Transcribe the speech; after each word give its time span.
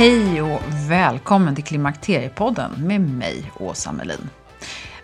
Hej 0.00 0.42
och 0.42 0.60
välkommen 0.88 1.54
till 1.54 1.64
Klimakteriepodden 1.64 2.86
med 2.86 3.00
mig, 3.00 3.52
Åsa 3.56 3.92
Melin. 3.92 4.28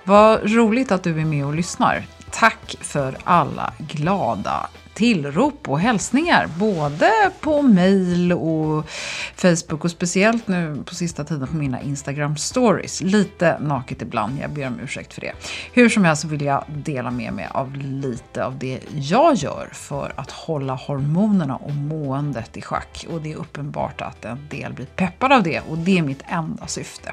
Vad 0.04 0.52
roligt 0.52 0.92
att 0.92 1.02
du 1.02 1.20
är 1.20 1.24
med 1.24 1.46
och 1.46 1.54
lyssnar. 1.54 2.06
Tack 2.30 2.76
för 2.80 3.16
alla 3.24 3.72
glada 3.78 4.68
tillrop 4.96 5.68
och 5.68 5.80
hälsningar. 5.80 6.48
Både 6.58 7.10
på 7.40 7.62
mail 7.62 8.32
och 8.32 8.88
Facebook 9.34 9.84
och 9.84 9.90
speciellt 9.90 10.48
nu 10.48 10.82
på 10.86 10.94
sista 10.94 11.24
tiden 11.24 11.48
på 11.48 11.56
mina 11.56 11.82
Instagram 11.82 12.36
stories. 12.36 13.02
Lite 13.02 13.58
naket 13.58 14.02
ibland, 14.02 14.38
jag 14.42 14.50
ber 14.50 14.66
om 14.66 14.80
ursäkt 14.80 15.14
för 15.14 15.20
det. 15.20 15.32
Hur 15.72 15.88
som 15.88 16.04
helst 16.04 16.24
vill 16.24 16.44
jag 16.44 16.64
dela 16.68 17.10
med 17.10 17.32
mig 17.32 17.48
av 17.52 17.76
lite 17.76 18.44
av 18.44 18.58
det 18.58 18.80
jag 18.92 19.34
gör 19.34 19.68
för 19.72 20.12
att 20.16 20.30
hålla 20.30 20.74
hormonerna 20.74 21.56
och 21.56 21.74
måendet 21.74 22.56
i 22.56 22.62
schack. 22.62 23.06
Och 23.10 23.20
det 23.20 23.32
är 23.32 23.36
uppenbart 23.36 24.00
att 24.00 24.24
en 24.24 24.48
del 24.50 24.72
blir 24.72 24.86
peppad 24.86 25.32
av 25.32 25.42
det 25.42 25.60
och 25.60 25.78
det 25.78 25.98
är 25.98 26.02
mitt 26.02 26.22
enda 26.28 26.66
syfte. 26.66 27.12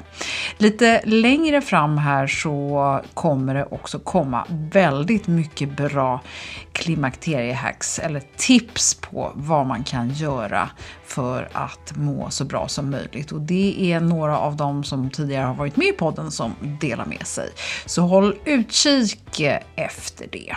Lite 0.58 1.00
längre 1.04 1.60
fram 1.60 1.98
här 1.98 2.26
så 2.26 3.00
kommer 3.14 3.54
det 3.54 3.64
också 3.64 3.98
komma 3.98 4.46
väldigt 4.48 5.26
mycket 5.26 5.76
bra 5.76 6.20
klimakteriehacks 6.72 7.73
eller 8.02 8.22
tips 8.36 8.94
på 8.94 9.32
vad 9.34 9.66
man 9.66 9.84
kan 9.84 10.10
göra 10.10 10.70
för 11.04 11.48
att 11.52 11.96
må 11.96 12.30
så 12.30 12.44
bra 12.44 12.68
som 12.68 12.90
möjligt. 12.90 13.32
Och 13.32 13.40
det 13.40 13.92
är 13.92 14.00
några 14.00 14.38
av 14.38 14.56
dem 14.56 14.84
som 14.84 15.10
tidigare 15.10 15.44
har 15.44 15.54
varit 15.54 15.76
med 15.76 15.88
i 15.88 15.92
podden 15.92 16.30
som 16.30 16.54
delar 16.80 17.06
med 17.06 17.26
sig. 17.26 17.50
Så 17.86 18.02
håll 18.02 18.38
utkik 18.44 19.40
efter 19.76 20.26
det 20.32 20.54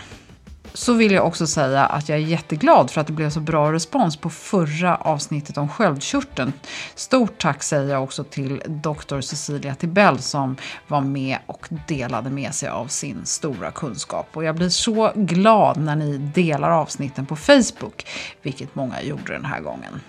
så 0.73 0.93
vill 0.93 1.11
jag 1.11 1.25
också 1.25 1.47
säga 1.47 1.85
att 1.85 2.09
jag 2.09 2.17
är 2.17 2.21
jätteglad 2.21 2.91
för 2.91 3.01
att 3.01 3.07
det 3.07 3.13
blev 3.13 3.29
så 3.29 3.39
bra 3.39 3.73
respons 3.73 4.17
på 4.17 4.29
förra 4.29 4.95
avsnittet 4.95 5.57
om 5.57 5.69
sköldkörteln. 5.69 6.53
Stort 6.95 7.37
tack 7.37 7.63
säger 7.63 7.93
jag 7.93 8.03
också 8.03 8.23
till 8.23 8.61
Dr. 8.65 9.21
Cecilia 9.21 9.75
Tibell 9.75 10.19
som 10.19 10.55
var 10.87 11.01
med 11.01 11.37
och 11.45 11.67
delade 11.87 12.29
med 12.29 12.53
sig 12.53 12.69
av 12.69 12.87
sin 12.87 13.25
stora 13.25 13.71
kunskap. 13.71 14.27
Och 14.33 14.43
jag 14.43 14.55
blir 14.55 14.69
så 14.69 15.11
glad 15.15 15.77
när 15.77 15.95
ni 15.95 16.17
delar 16.17 16.69
avsnitten 16.71 17.25
på 17.25 17.35
Facebook, 17.35 18.07
vilket 18.41 18.75
många 18.75 19.01
gjorde 19.01 19.33
den 19.33 19.45
här 19.45 19.61
gången. 19.61 20.01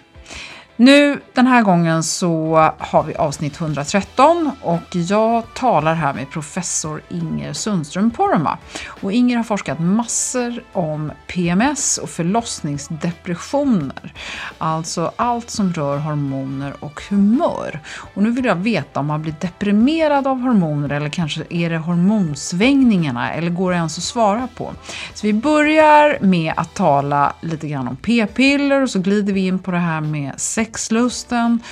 Nu 0.81 1.21
den 1.35 1.47
här 1.47 1.63
gången 1.63 2.03
så 2.03 2.57
har 2.79 3.03
vi 3.03 3.15
avsnitt 3.15 3.61
113 3.61 4.51
och 4.63 4.97
jag 4.97 5.55
talar 5.55 5.95
här 5.95 6.15
med 6.15 6.31
professor 6.31 7.03
Inger 7.09 7.53
Sundström 7.53 8.11
Poromaa. 8.11 8.59
Och 8.87 9.13
Inger 9.13 9.37
har 9.37 9.45
forskat 9.45 9.81
massor 9.81 10.63
om 10.73 11.13
PMS 11.27 11.99
och 11.99 12.11
förlossningsdepressioner. 12.11 14.13
Alltså 14.59 15.13
allt 15.17 15.51
som 15.51 15.73
rör 15.73 15.99
hormoner 15.99 16.75
och 16.81 17.03
humör. 17.11 17.81
Och 18.15 18.23
nu 18.23 18.31
vill 18.31 18.45
jag 18.45 18.57
veta 18.57 19.01
om 19.01 19.07
man 19.07 19.23
blir 19.23 19.35
deprimerad 19.41 20.27
av 20.27 20.41
hormoner 20.41 20.91
eller 20.91 21.09
kanske 21.09 21.43
är 21.51 21.71
det 21.71 21.79
hormonsvängningarna 21.79 23.33
eller 23.33 23.51
går 23.51 23.71
det 23.71 23.77
ens 23.77 23.99
att 23.99 24.05
svara 24.05 24.49
på? 24.57 24.73
Så 25.15 25.27
vi 25.27 25.33
börjar 25.33 26.19
med 26.21 26.53
att 26.57 26.75
tala 26.75 27.33
lite 27.41 27.69
grann 27.69 27.89
om 27.89 27.97
p-piller 27.97 28.83
och 28.83 28.91
så 28.91 28.99
glider 28.99 29.33
vi 29.33 29.47
in 29.47 29.59
på 29.59 29.71
det 29.71 29.79
här 29.79 30.01
med 30.01 30.33
sex 30.37 30.68
sexlusten. 30.69 31.63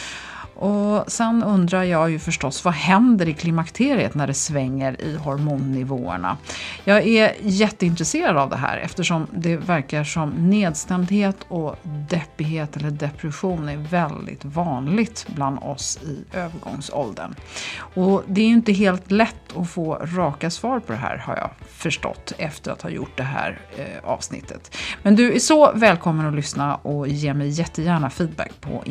Och 0.58 1.12
sen 1.12 1.42
undrar 1.42 1.82
jag 1.82 2.10
ju 2.10 2.18
förstås, 2.18 2.64
vad 2.64 2.74
händer 2.74 3.28
i 3.28 3.34
klimakteriet 3.34 4.14
när 4.14 4.26
det 4.26 4.34
svänger 4.34 5.00
i 5.00 5.16
hormonnivåerna? 5.16 6.36
Jag 6.84 7.06
är 7.06 7.34
jätteintresserad 7.40 8.36
av 8.36 8.50
det 8.50 8.56
här 8.56 8.76
eftersom 8.78 9.26
det 9.30 9.56
verkar 9.56 10.04
som 10.04 10.30
nedstämdhet 10.30 11.36
och 11.48 11.76
deppighet 11.82 12.76
eller 12.76 12.90
depression 12.90 13.68
är 13.68 13.76
väldigt 13.76 14.44
vanligt 14.44 15.26
bland 15.34 15.58
oss 15.58 15.98
i 16.02 16.36
övergångsåldern. 16.36 17.34
Och 17.78 18.22
det 18.26 18.40
är 18.40 18.46
ju 18.46 18.52
inte 18.52 18.72
helt 18.72 19.10
lätt 19.10 19.56
att 19.56 19.70
få 19.70 19.94
raka 19.94 20.50
svar 20.50 20.80
på 20.80 20.92
det 20.92 20.98
här 20.98 21.16
har 21.16 21.36
jag 21.36 21.50
förstått 21.68 22.32
efter 22.38 22.70
att 22.72 22.82
ha 22.82 22.90
gjort 22.90 23.16
det 23.16 23.22
här 23.22 23.58
eh, 23.76 24.10
avsnittet. 24.10 24.76
Men 25.02 25.16
du 25.16 25.34
är 25.34 25.38
så 25.38 25.72
välkommen 25.72 26.26
att 26.26 26.34
lyssna 26.34 26.74
och 26.74 27.08
ge 27.08 27.34
mig 27.34 27.48
jättegärna 27.48 28.10
feedback 28.10 28.60
på 28.60 28.82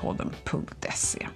info.klimakteriepodden.se. 0.00 1.26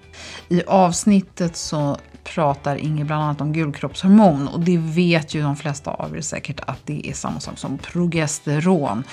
I 0.49 0.63
avsnittet 0.67 1.57
så 1.57 1.99
pratar 2.25 2.77
Inger 2.77 3.05
bland 3.05 3.23
annat 3.23 3.41
om 3.41 3.53
gulkroppshormon 3.53 4.49
och 4.49 4.61
det 4.61 4.79
vet 4.79 5.35
ju 5.35 5.43
de 5.43 5.57
flesta 5.57 5.91
av 5.91 6.17
er 6.17 6.21
säkert 6.21 6.61
att 6.67 6.79
det 6.85 7.09
är 7.09 7.13
samma 7.13 7.41
sak 7.41 7.59
som 7.59 7.79
progesteron. 7.79 9.05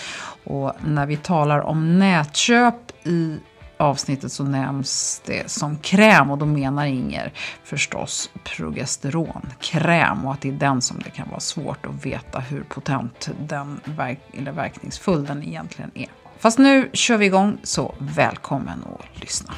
Och 0.44 0.74
när 0.86 1.06
vi 1.06 1.18
talar 1.18 1.60
om 1.60 2.00
nätköp 2.00 3.08
i 3.08 3.38
avsnittet 3.78 4.32
så 4.32 4.44
nämns 4.44 5.22
det 5.26 5.52
som 5.52 5.78
kräm 5.78 6.32
och 6.32 6.38
då 6.38 6.46
menar 6.46 6.86
Inger 6.86 7.34
förstås 7.64 8.30
progesteronkräm 8.44 10.26
och 10.26 10.34
att 10.34 10.42
det 10.42 10.50
är 10.50 10.54
den 10.54 10.82
som 10.82 11.00
det 11.00 11.10
kan 11.10 11.30
vara 11.30 11.40
svårt 11.40 11.86
att 11.86 12.06
veta 12.06 12.40
hur 12.40 12.64
potent 12.64 13.30
den 13.40 13.80
verk 13.84 14.20
eller 14.34 14.52
verkningsfull 14.52 15.26
den 15.26 15.44
egentligen 15.44 15.92
är. 15.94 16.21
Fast 16.42 16.60
nu 16.60 16.90
kör 16.94 17.18
vi 17.18 17.26
igång, 17.26 17.58
så 17.64 17.96
välkommen 18.00 18.84
att 18.84 19.22
lyssna. 19.22 19.54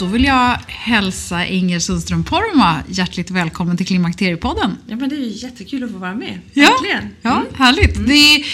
Då 0.00 0.06
vill 0.06 0.24
jag 0.24 0.58
hälsa 0.66 1.46
Inger 1.46 1.78
Sundström 1.78 2.24
Porma 2.24 2.76
hjärtligt 2.88 3.30
välkommen 3.30 3.76
till 3.76 3.86
Klimakteriepodden. 3.86 4.76
Ja, 4.86 4.96
men 4.96 5.08
det 5.08 5.14
är 5.14 5.20
ju 5.20 5.28
jättekul 5.30 5.84
att 5.84 5.90
få 5.90 5.98
vara 5.98 6.14
med. 6.14 6.38
Ja, 6.52 6.68
Verkligen. 6.70 7.08
ja 7.22 7.30
Mm. 7.36 7.46
härligt. 7.54 8.06
Det 8.06 8.12
är, 8.14 8.44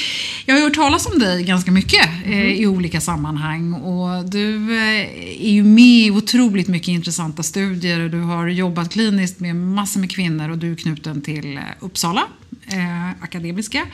jag 0.46 0.54
har 0.54 0.62
hört 0.62 0.74
talas 0.74 1.06
om 1.06 1.18
dig 1.18 1.42
ganska 1.44 1.70
mycket 1.70 2.06
eh, 2.24 2.30
Mm. 2.32 2.46
i 2.48 2.66
olika 2.66 3.00
sammanhang 3.00 3.72
och 3.74 4.24
du 4.30 4.76
eh, 4.76 5.46
är 5.46 5.50
ju 5.50 5.62
med 5.64 6.06
i 6.06 6.10
otroligt 6.10 6.68
mycket 6.68 6.88
intressanta 6.88 7.42
studier. 7.42 8.08
Du 8.08 8.20
har 8.20 8.48
jobbat 8.48 8.92
kliniskt 8.92 9.40
med 9.40 9.56
massor 9.56 10.00
med 10.00 10.10
kvinnor 10.10 10.48
och 10.50 10.58
du 10.58 10.72
är 10.72 10.76
knuten 10.76 11.22
till 11.22 11.56
eh, 11.56 11.62
Uppsala 11.80 12.22
eh, 12.66 13.10
akademiska, 13.20 13.86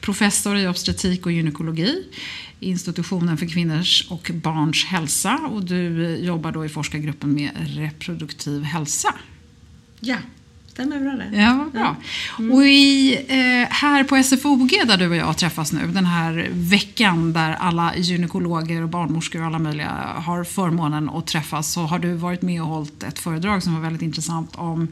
professor 0.00 0.56
i 0.56 0.68
obstetrik 0.68 1.26
och 1.26 1.32
gynekologi 1.32 2.04
institutionen 2.60 3.36
för 3.36 3.46
kvinnors 3.46 4.06
och 4.10 4.30
barns 4.34 4.84
hälsa 4.84 5.36
och 5.36 5.64
du 5.64 6.16
jobbar 6.16 6.52
då 6.52 6.64
i 6.64 6.68
forskargruppen 6.68 7.34
med 7.34 7.50
reproduktiv 7.54 8.62
hälsa. 8.62 9.14
Ja, 10.00 10.16
stämmer 10.70 11.00
bra 11.00 11.12
det. 11.12 11.36
Ja, 11.36 11.54
vad 11.54 11.72
bra. 11.72 11.96
Och 12.54 12.66
i, 12.66 13.14
eh, 13.28 13.72
här 13.72 14.04
på 14.04 14.16
SFOG 14.16 14.70
där 14.86 14.96
du 14.96 15.08
och 15.08 15.16
jag 15.16 15.36
träffas 15.36 15.72
nu, 15.72 15.86
den 15.86 16.06
här 16.06 16.48
veckan 16.52 17.32
där 17.32 17.52
alla 17.52 17.96
gynekologer 17.96 18.82
och 18.82 18.88
barnmorskor 18.88 19.40
och 19.40 19.46
alla 19.46 19.58
möjliga 19.58 19.90
har 20.16 20.44
förmånen 20.44 21.10
att 21.10 21.26
träffas, 21.26 21.72
så 21.72 21.80
har 21.80 21.98
du 21.98 22.14
varit 22.14 22.42
med 22.42 22.62
och 22.62 22.68
hållit 22.68 23.02
ett 23.02 23.18
föredrag 23.18 23.62
som 23.62 23.74
var 23.74 23.80
väldigt 23.80 24.02
intressant 24.02 24.56
om 24.56 24.88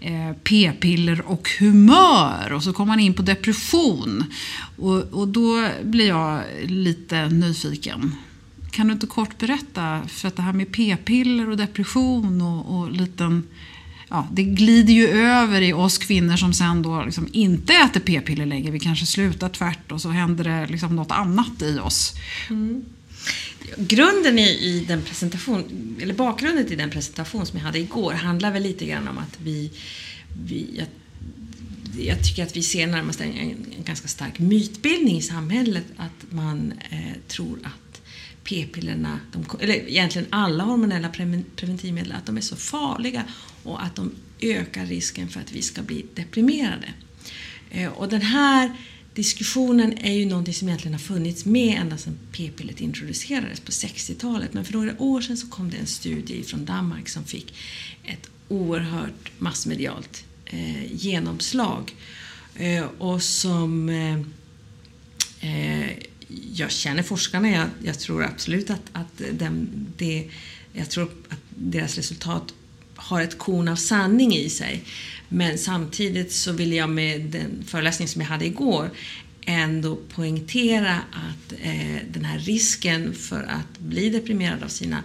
eh, 0.00 0.32
p-piller 0.44 1.22
och 1.26 1.48
humör. 1.58 2.52
Och 2.52 2.62
så 2.62 2.72
kom 2.72 2.88
man 2.88 3.00
in 3.00 3.14
på 3.14 3.22
depression. 3.22 4.24
Och, 4.78 4.98
och 4.98 5.28
då 5.28 5.68
blir 5.82 6.08
jag 6.08 6.42
lite 6.64 7.28
nyfiken. 7.28 8.16
Kan 8.70 8.86
du 8.86 8.92
inte 8.92 9.06
kort 9.06 9.38
berätta, 9.38 10.00
för 10.08 10.28
att 10.28 10.36
det 10.36 10.42
här 10.42 10.52
med 10.52 10.72
p-piller 10.72 11.48
och 11.50 11.56
depression 11.56 12.42
och, 12.42 12.78
och 12.78 12.90
liten 12.90 13.46
ja, 14.12 14.28
det 14.32 14.42
glider 14.42 14.92
ju 14.92 15.08
över 15.08 15.60
i 15.60 15.72
oss 15.72 15.98
kvinnor 15.98 16.36
som 16.36 16.52
sen 16.52 16.82
då 16.82 17.02
liksom 17.04 17.28
inte 17.32 17.72
äter 17.72 18.00
p-piller 18.00 18.46
längre. 18.46 18.70
Vi 18.70 18.80
kanske 18.80 19.06
slutar 19.06 19.48
tvärt 19.48 19.92
och 19.92 20.00
så 20.00 20.08
händer 20.08 20.44
det 20.44 20.66
liksom 20.66 20.96
något 20.96 21.10
annat 21.10 21.62
i 21.62 21.78
oss. 21.78 22.14
Mm. 22.50 22.84
Grunden 23.76 24.38
i, 24.38 24.48
i 24.48 24.84
den 24.88 25.02
presentation, 25.02 25.96
eller 26.02 26.14
bakgrunden 26.14 26.66
till 26.66 26.78
den 26.78 26.90
presentation 26.90 27.46
som 27.46 27.58
jag 27.58 27.66
hade 27.66 27.78
igår 27.78 28.12
handlar 28.12 28.52
väl 28.52 28.62
lite 28.62 28.86
grann 28.86 29.08
om 29.08 29.18
att 29.18 29.38
vi, 29.42 29.70
vi 30.46 30.66
jag, 30.78 30.86
jag 32.06 32.24
tycker 32.24 32.42
att 32.42 32.56
vi 32.56 32.62
ser 32.62 32.86
närmast 32.86 33.20
en, 33.20 33.32
en, 33.32 33.66
en 33.76 33.84
ganska 33.84 34.08
stark 34.08 34.38
mytbildning 34.38 35.16
i 35.16 35.22
samhället 35.22 35.84
att 35.96 36.32
man 36.32 36.72
eh, 36.90 37.16
tror 37.28 37.58
att 37.64 37.81
p-pillerna, 38.44 39.20
de, 39.32 39.44
eller 39.60 39.74
egentligen 39.74 40.28
alla 40.30 40.64
hormonella 40.64 41.08
preventivmedel, 41.56 42.12
att 42.12 42.26
de 42.26 42.36
är 42.36 42.40
så 42.40 42.56
farliga 42.56 43.24
och 43.62 43.82
att 43.82 43.96
de 43.96 44.12
ökar 44.40 44.86
risken 44.86 45.28
för 45.28 45.40
att 45.40 45.52
vi 45.52 45.62
ska 45.62 45.82
bli 45.82 46.06
deprimerade. 46.14 46.88
Eh, 47.70 47.92
och 47.92 48.08
den 48.08 48.22
här 48.22 48.72
diskussionen 49.14 49.98
är 49.98 50.12
ju 50.12 50.26
någonting 50.26 50.54
som 50.54 50.68
egentligen 50.68 50.94
har 50.94 51.00
funnits 51.00 51.44
med 51.44 51.78
ända 51.80 51.98
sedan 51.98 52.18
p-pillret 52.32 52.80
introducerades 52.80 53.60
på 53.60 53.70
60-talet. 53.70 54.54
Men 54.54 54.64
för 54.64 54.72
några 54.72 55.02
år 55.02 55.20
sedan 55.20 55.36
så 55.36 55.48
kom 55.48 55.70
det 55.70 55.76
en 55.76 55.86
studie 55.86 56.42
från 56.42 56.64
Danmark 56.64 57.08
som 57.08 57.24
fick 57.24 57.54
ett 58.04 58.30
oerhört 58.48 59.30
massmedialt 59.38 60.24
eh, 60.44 60.92
genomslag. 60.92 61.94
Eh, 62.54 62.84
och 62.98 63.22
som 63.22 63.88
eh, 63.88 64.20
eh, 65.40 65.90
jag 66.54 66.70
känner 66.70 67.02
forskarna, 67.02 67.50
jag, 67.50 67.66
jag 67.82 67.98
tror 67.98 68.24
absolut 68.24 68.70
att, 68.70 68.82
att 68.92 69.22
den, 69.32 69.86
det, 69.96 70.28
jag 70.72 70.90
tror 70.90 71.04
att 71.28 71.38
deras 71.48 71.96
resultat 71.96 72.54
har 72.94 73.20
ett 73.20 73.38
korn 73.38 73.68
av 73.68 73.76
sanning 73.76 74.34
i 74.34 74.50
sig. 74.50 74.84
Men 75.28 75.58
samtidigt 75.58 76.32
så 76.32 76.52
vill 76.52 76.72
jag 76.72 76.90
med 76.90 77.20
den 77.20 77.64
föreläsning 77.66 78.08
som 78.08 78.20
jag 78.20 78.28
hade 78.28 78.46
igår 78.46 78.90
ändå 79.46 79.96
poängtera 79.96 80.96
att 80.96 81.52
eh, 81.62 81.96
den 82.10 82.24
här 82.24 82.38
risken 82.38 83.14
för 83.14 83.42
att 83.42 83.78
bli 83.78 84.10
deprimerad 84.10 84.62
av 84.62 84.68
sina 84.68 85.02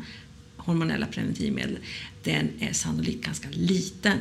hormonella 0.57 1.05
preventivmedel, 1.05 1.77
den 2.23 2.49
är 2.59 2.73
sannolikt 2.73 3.25
ganska 3.25 3.49
liten. 3.51 4.17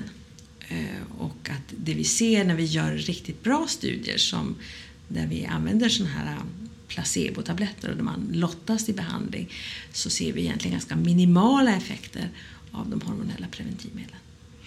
Eh, 0.69 1.19
och 1.19 1.51
att 1.51 1.75
det 1.77 1.95
vi 1.95 2.05
ser 2.05 2.45
när 2.45 2.55
vi 2.55 2.65
gör 2.65 2.93
riktigt 2.93 3.43
bra 3.43 3.67
studier 3.69 4.19
som 4.19 4.57
där 5.09 5.27
vi 5.27 5.47
använder 5.47 5.89
sådana 5.89 6.15
här 6.15 6.37
placebotabletter 6.89 7.91
och 7.91 7.97
där 7.97 8.03
man 8.05 8.29
lottas 8.33 8.85
till 8.85 8.95
behandling 8.95 9.49
så 9.93 10.11
ser 10.11 10.33
vi 10.33 10.41
egentligen 10.41 10.73
ganska 10.73 10.97
minimala 10.97 11.77
effekter 11.77 12.29
av 12.73 12.91
de 12.91 13.01
hormonella 13.01 13.47
preventivmedlen. 13.51 14.17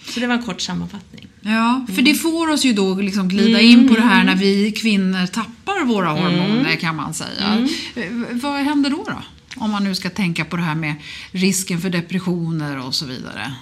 Så 0.08 0.20
det 0.20 0.26
var 0.26 0.34
en 0.34 0.42
kort 0.42 0.60
sammanfattning. 0.60 1.26
Ja, 1.40 1.86
för 1.94 2.02
det 2.02 2.14
får 2.14 2.48
oss 2.50 2.64
ju 2.64 2.72
då 2.72 2.94
liksom 2.94 3.28
glida 3.28 3.60
in 3.60 3.88
på 3.88 3.94
det 3.94 4.00
här 4.02 4.24
när 4.24 4.36
vi 4.36 4.72
kvinnor 4.72 5.26
tappar 5.26 5.84
våra 5.84 6.08
hormoner 6.08 6.76
kan 6.76 6.96
man 6.96 7.14
säga. 7.14 7.68
Eh, 7.94 8.04
Vad 8.32 8.60
händer 8.60 8.90
då, 8.90 9.04
då? 9.08 9.22
Om 9.56 9.70
man 9.70 9.84
nu 9.84 9.94
ska 9.94 10.10
tänka 10.10 10.44
på 10.44 10.56
det 10.56 10.62
här 10.62 10.74
med 10.74 10.94
risken 11.30 11.80
för 11.80 11.90
depressioner 11.90 12.78
och 12.86 12.94
så 12.94 13.06
vidare. 13.06 13.52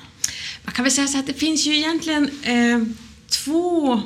Man 0.65 0.75
kan 0.75 0.83
väl 0.85 0.93
säga 0.93 1.07
så 1.07 1.19
att 1.19 1.27
det 1.27 1.35
finns 1.35 1.67
ju 1.67 1.77
egentligen 1.77 2.31
eh, 2.43 2.83
två, 3.29 4.03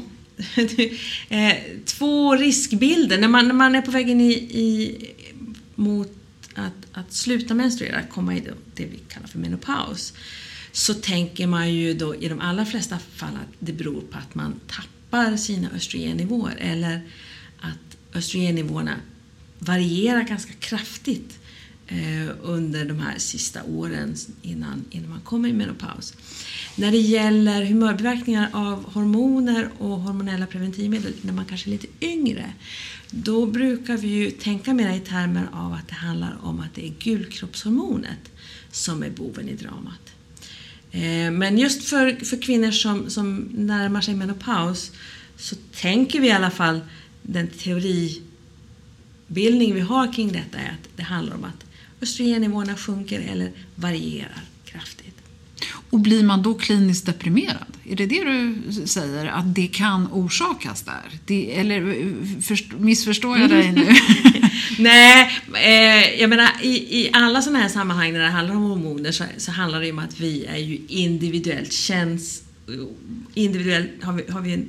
Eh, 1.29 1.55
två 1.84 2.37
riskbilder. 2.37 3.19
När 3.19 3.29
man, 3.29 3.46
när 3.46 3.55
man 3.55 3.75
är 3.75 3.82
på 3.82 3.90
väg 3.90 4.11
in 4.11 4.20
i, 4.20 4.32
i, 4.32 4.96
mot 5.75 6.12
att, 6.55 6.73
att 6.93 7.12
sluta 7.12 7.55
menstruera, 7.55 8.02
komma 8.02 8.37
i 8.37 8.40
det, 8.40 8.55
det 8.75 8.84
vi 8.84 8.99
kallar 9.08 9.26
för 9.26 9.38
menopaus, 9.38 10.12
så 10.73 10.94
tänker 10.94 11.46
man 11.46 11.75
ju 11.75 11.94
då 11.94 12.14
i 12.14 12.29
de 12.29 12.40
allra 12.40 12.67
flesta 12.67 12.99
fall 12.99 13.34
att 13.34 13.55
det 13.58 13.73
beror 13.73 14.00
på 14.00 14.19
att 14.19 14.34
man 14.34 14.61
tappar 14.67 15.37
sina 15.37 15.70
östrogennivåer 15.70 16.56
eller 16.58 17.00
att 17.61 18.17
östrogennivåerna 18.17 18.96
varierar 19.58 20.23
ganska 20.23 20.52
kraftigt 20.52 21.38
Eh, 21.87 22.29
under 22.43 22.84
de 22.84 22.99
här 22.99 23.19
sista 23.19 23.62
åren 23.62 24.17
innan, 24.43 24.84
innan 24.90 25.11
man 25.11 25.20
kommer 25.20 25.49
i 25.49 25.52
menopaus. 25.52 26.14
När 26.76 26.90
det 26.90 26.99
gäller 26.99 27.64
humörbiverkningar 27.64 28.50
av 28.52 28.93
hormoner 28.93 29.69
och 29.79 30.00
hormonella 30.00 30.46
preventivmedel 30.46 31.12
när 31.23 31.32
man 31.32 31.44
kanske 31.44 31.69
är 31.69 31.73
lite 31.73 31.87
yngre, 32.00 32.52
då 33.11 33.46
brukar 33.46 33.96
vi 33.96 34.08
ju 34.08 34.31
tänka 34.31 34.75
mer 34.75 34.96
i 34.96 35.00
termer 35.00 35.49
av 35.52 35.73
att 35.73 35.88
det 35.88 35.94
handlar 35.94 36.38
om 36.43 36.61
att 36.61 36.75
det 36.75 36.87
är 36.87 36.93
gulkroppshormonet 36.99 38.32
som 38.70 39.02
är 39.02 39.11
boven 39.11 39.49
i 39.49 39.55
dramat. 39.55 40.12
Eh, 40.90 41.31
men 41.31 41.58
just 41.58 41.88
för, 41.88 42.25
för 42.25 42.43
kvinnor 42.43 42.70
som, 42.70 43.11
som 43.11 43.49
närmar 43.52 44.00
sig 44.00 44.14
menopaus 44.14 44.93
så 45.37 45.56
tänker 45.75 46.20
vi 46.20 46.29
i 46.29 46.32
alla 46.32 46.50
fall 46.50 46.81
den 47.23 47.49
teoribildning 47.49 49.75
vi 49.75 49.81
har 49.81 50.12
kring 50.12 50.32
detta 50.32 50.58
är 50.58 50.70
att 50.70 50.88
det 50.96 51.02
handlar 51.02 51.34
om 51.34 51.44
att 51.44 51.72
östrogennivåerna 52.03 52.77
sjunker 52.77 53.21
eller 53.21 53.53
varierar 53.75 54.43
kraftigt. 54.65 55.17
Och 55.91 56.01
blir 56.01 56.23
man 56.23 56.43
då 56.43 56.55
kliniskt 56.55 57.06
deprimerad? 57.06 57.67
Är 57.85 57.97
det 57.97 58.06
det 58.06 58.25
du 58.25 58.63
säger? 58.87 59.27
Att 59.27 59.55
det 59.55 59.67
kan 59.67 60.09
orsakas 60.13 60.82
där? 60.82 61.21
Det, 61.27 61.59
eller 61.59 62.15
först, 62.43 62.73
missförstår 62.73 63.39
jag 63.39 63.51
dig 63.51 63.73
nu? 63.73 63.89
Nej, 64.79 65.31
eh, 65.55 66.21
jag 66.21 66.31
menar 66.31 66.51
i, 66.63 67.01
i 67.01 67.11
alla 67.13 67.43
sådana 67.43 67.59
här 67.59 67.69
sammanhang 67.69 68.13
när 68.13 68.21
det 68.21 68.31
handlar 68.31 68.55
om 68.55 68.63
hormoner 68.63 69.13
så, 69.13 69.25
så 69.37 69.53
handlar 69.53 69.81
det 69.81 69.93
om 69.93 69.99
att 69.99 70.21
vi 70.21 70.44
är 70.44 70.59
ju 70.59 70.79
individuellt 70.89 71.73
känns... 71.73 72.43
Individuellt 73.35 73.91
har 74.03 74.13
vi, 74.13 74.32
har 74.32 74.41
vi 74.41 74.53
en 74.53 74.69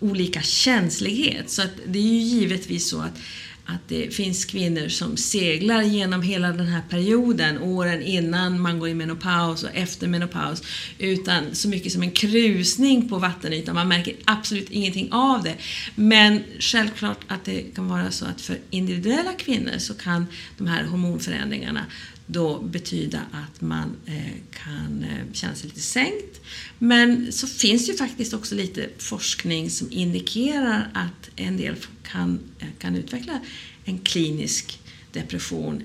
olika 0.00 0.42
känslighet. 0.42 1.50
Så 1.50 1.62
att 1.62 1.72
det 1.86 1.98
är 1.98 2.02
ju 2.02 2.18
givetvis 2.18 2.88
så 2.88 3.00
att, 3.00 3.18
att 3.66 3.88
det 3.88 4.14
finns 4.14 4.44
kvinnor 4.44 4.88
som 4.88 5.16
seglar 5.16 5.82
genom 5.82 6.22
hela 6.22 6.52
den 6.52 6.66
här 6.66 6.82
perioden, 6.88 7.58
åren 7.58 8.02
innan 8.02 8.60
man 8.60 8.78
går 8.78 8.88
i 8.88 8.94
menopaus 8.94 9.62
och 9.62 9.70
efter 9.74 10.08
menopaus, 10.08 10.62
utan 10.98 11.54
så 11.54 11.68
mycket 11.68 11.92
som 11.92 12.02
en 12.02 12.10
krusning 12.10 13.08
på 13.08 13.18
vattenytan. 13.18 13.74
Man 13.74 13.88
märker 13.88 14.14
absolut 14.24 14.70
ingenting 14.70 15.12
av 15.12 15.42
det. 15.42 15.54
Men 15.94 16.42
självklart 16.58 17.20
att 17.28 17.44
det 17.44 17.62
kan 17.74 17.88
vara 17.88 18.10
så 18.10 18.24
att 18.24 18.40
för 18.40 18.58
individuella 18.70 19.32
kvinnor 19.32 19.78
så 19.78 19.94
kan 19.94 20.26
de 20.58 20.66
här 20.66 20.84
hormonförändringarna 20.84 21.86
då 22.26 22.60
betyda 22.60 23.20
att 23.32 23.60
man 23.60 23.96
eh, 24.06 24.32
kan 24.50 25.04
eh, 25.04 25.32
känna 25.32 25.54
sig 25.54 25.68
lite 25.68 25.80
sänkt. 25.80 26.40
Men 26.78 27.32
så 27.32 27.46
finns 27.46 27.88
ju 27.88 27.96
faktiskt 27.96 28.34
också 28.34 28.54
lite 28.54 28.88
forskning 28.98 29.70
som 29.70 29.92
indikerar 29.92 30.90
att 30.94 31.30
en 31.36 31.56
del 31.56 31.76
kan, 32.02 32.40
eh, 32.58 32.68
kan 32.78 32.96
utveckla 32.96 33.40
en 33.84 33.98
klinisk 33.98 34.80
depression 35.12 35.82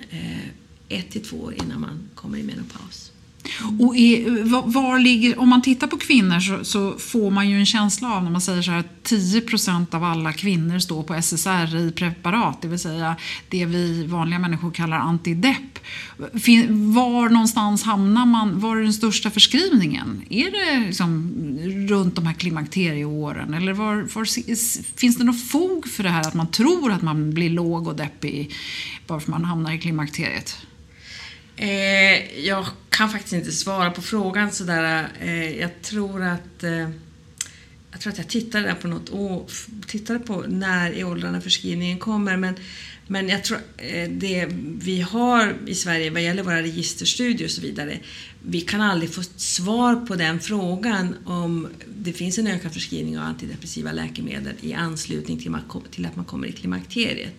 ett 0.89 1.11
till 1.11 1.25
två 1.25 1.37
år 1.37 1.53
innan 1.53 1.81
man 1.81 2.09
kommer 2.15 2.37
i 2.37 2.43
menopaus. 2.43 3.08
Och 3.79 3.97
är, 3.97 4.43
var, 4.71 4.99
ligger, 4.99 5.39
om 5.39 5.49
man 5.49 5.61
tittar 5.61 5.87
på 5.87 5.97
kvinnor 5.97 6.39
så, 6.39 6.65
så, 6.65 6.97
får 6.99 7.31
man 7.31 7.49
ju 7.49 7.59
en 7.59 7.65
känsla 7.65 8.15
av 8.15 8.23
när 8.23 8.31
man 8.31 8.41
säger 8.41 8.61
så 8.61 8.71
här 8.71 8.79
att 8.79 9.03
10% 9.03 9.95
av 9.95 10.03
alla 10.03 10.33
kvinnor 10.33 10.79
står 10.79 11.03
på 11.03 11.13
SSRI-preparat, 11.13 12.61
det 12.61 12.67
vill 12.67 12.79
säga 12.79 13.15
det 13.49 13.65
vi 13.65 14.05
vanliga 14.05 14.39
människor 14.39 14.71
kallar 14.71 14.97
antidepp. 14.97 15.79
Var 16.69 17.29
någonstans 17.29 17.83
hamnar 17.83 18.25
man? 18.25 18.59
Var 18.59 18.77
är 18.77 18.83
den 18.83 18.93
största 18.93 19.29
förskrivningen? 19.29 20.21
Är 20.29 20.51
det 20.51 20.85
liksom 20.85 21.33
runt 21.89 22.15
de 22.15 22.25
här 22.25 22.33
klimakterieåren? 22.33 23.53
Eller 23.53 23.73
var, 23.73 23.95
var, 24.15 24.25
finns 24.97 25.17
det 25.17 25.23
något 25.23 25.47
fog 25.47 25.87
för 25.87 26.03
det 26.03 26.09
här 26.09 26.21
att 26.21 26.33
man 26.33 26.51
tror 26.51 26.91
att 26.91 27.01
man 27.01 27.33
blir 27.33 27.49
låg 27.49 27.87
och 27.87 27.95
deppig 27.95 28.53
bara 29.07 29.19
för 29.19 29.25
att 29.25 29.27
man 29.27 29.45
hamnar 29.45 29.71
i 29.71 29.79
klimakteriet? 29.79 30.57
Eh, 31.61 32.45
jag 32.45 32.65
kan 32.89 33.09
faktiskt 33.09 33.33
inte 33.33 33.51
svara 33.51 33.91
på 33.91 34.01
frågan 34.01 34.51
sådär. 34.51 35.07
Eh, 35.19 35.59
jag 35.59 35.81
tror 35.81 36.23
att 36.23 36.63
eh, 36.63 36.89
jag 37.91 38.01
tror 38.01 38.13
att 38.13 38.17
jag 38.17 38.27
tittade 38.27 38.67
där 38.67 38.75
på 38.75 38.87
något 38.87 39.09
år, 39.09 39.45
tittade 39.87 40.19
på 40.19 40.45
när 40.47 40.91
i 40.91 41.03
åldrarna 41.03 41.41
förskrivningen 41.41 41.99
kommer 41.99 42.37
men, 42.37 42.55
men 43.07 43.29
jag 43.29 43.43
tror 43.43 43.59
eh, 43.77 44.09
det 44.09 44.47
vi 44.81 45.01
har 45.01 45.55
i 45.65 45.75
Sverige 45.75 46.09
vad 46.09 46.23
gäller 46.23 46.43
våra 46.43 46.61
registerstudier 46.61 47.47
och 47.47 47.51
så 47.51 47.61
vidare 47.61 47.99
vi 48.43 48.61
kan 48.61 48.81
aldrig 48.81 49.13
få 49.13 49.23
svar 49.35 49.95
på 49.95 50.15
den 50.15 50.39
frågan 50.39 51.15
om 51.25 51.67
det 51.95 52.13
finns 52.13 52.37
en 52.37 52.47
ökad 52.47 52.73
förskrivning 52.73 53.19
av 53.19 53.25
antidepressiva 53.25 53.91
läkemedel 53.91 54.53
i 54.61 54.73
anslutning 54.73 55.37
till, 55.37 55.55
till 55.91 56.05
att 56.05 56.15
man 56.15 56.25
kommer 56.25 56.47
i 56.47 56.51
klimakteriet. 56.51 57.33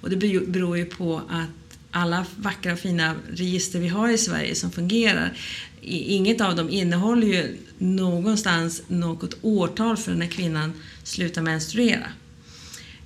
Och 0.00 0.10
det 0.10 0.16
beror 0.46 0.78
ju 0.78 0.84
på 0.84 1.22
att 1.28 1.65
alla 1.96 2.26
vackra 2.36 2.72
och 2.72 2.78
fina 2.78 3.14
register 3.30 3.80
vi 3.80 3.88
har 3.88 4.08
i 4.08 4.18
Sverige 4.18 4.54
som 4.54 4.70
fungerar, 4.70 5.38
inget 5.80 6.40
av 6.40 6.56
dem 6.56 6.70
innehåller 6.70 7.26
ju 7.26 7.56
någonstans 7.78 8.82
något 8.88 9.34
årtal 9.42 9.96
för 9.96 10.14
när 10.14 10.26
kvinnan 10.26 10.72
slutar 11.02 11.42
menstruera. 11.42 12.06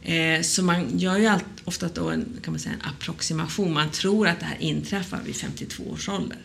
Eh, 0.02 0.42
så 0.42 0.62
man 0.62 0.98
gör 0.98 1.18
ju 1.18 1.30
ofta 1.64 1.88
då 1.88 2.10
en, 2.10 2.38
kan 2.42 2.52
man 2.52 2.60
säga, 2.60 2.74
en 2.74 2.90
approximation. 2.90 3.72
Man 3.72 3.90
tror 3.90 4.28
att 4.28 4.40
det 4.40 4.46
här 4.46 4.56
inträffar 4.60 5.20
vid 5.26 5.36
52 5.36 5.82
års 5.84 6.08
ålder. 6.08 6.38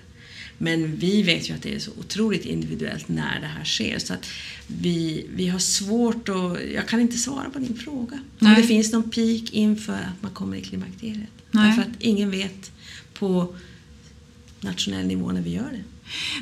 Men 0.57 0.95
vi 0.95 1.21
vet 1.21 1.50
ju 1.50 1.53
att 1.53 1.62
det 1.62 1.75
är 1.75 1.79
så 1.79 1.91
otroligt 2.00 2.45
individuellt 2.45 3.07
när 3.07 3.39
det 3.39 3.47
här 3.47 3.63
sker. 3.63 4.00
Så 4.00 4.13
att 4.13 4.27
vi, 4.67 5.25
vi 5.35 5.47
har 5.47 5.59
svårt 5.59 6.29
att... 6.29 6.59
Jag 6.74 6.88
kan 6.88 7.01
inte 7.01 7.17
svara 7.17 7.50
på 7.50 7.59
din 7.59 7.75
fråga. 7.77 8.19
Nej. 8.39 8.55
Om 8.55 8.62
det 8.62 8.67
finns 8.67 8.91
någon 8.91 9.12
peak 9.12 9.50
inför 9.51 9.93
att 9.93 10.21
man 10.21 10.31
kommer 10.31 10.57
i 10.57 10.62
klimakteriet. 10.62 11.29
Nej. 11.51 11.67
Därför 11.67 11.81
att 11.81 11.97
ingen 12.00 12.31
vet 12.31 12.71
på 13.13 13.55
nationell 14.62 15.07
nivå 15.07 15.31
när 15.31 15.41
vi 15.41 15.53
gör 15.53 15.71
det. 15.71 15.83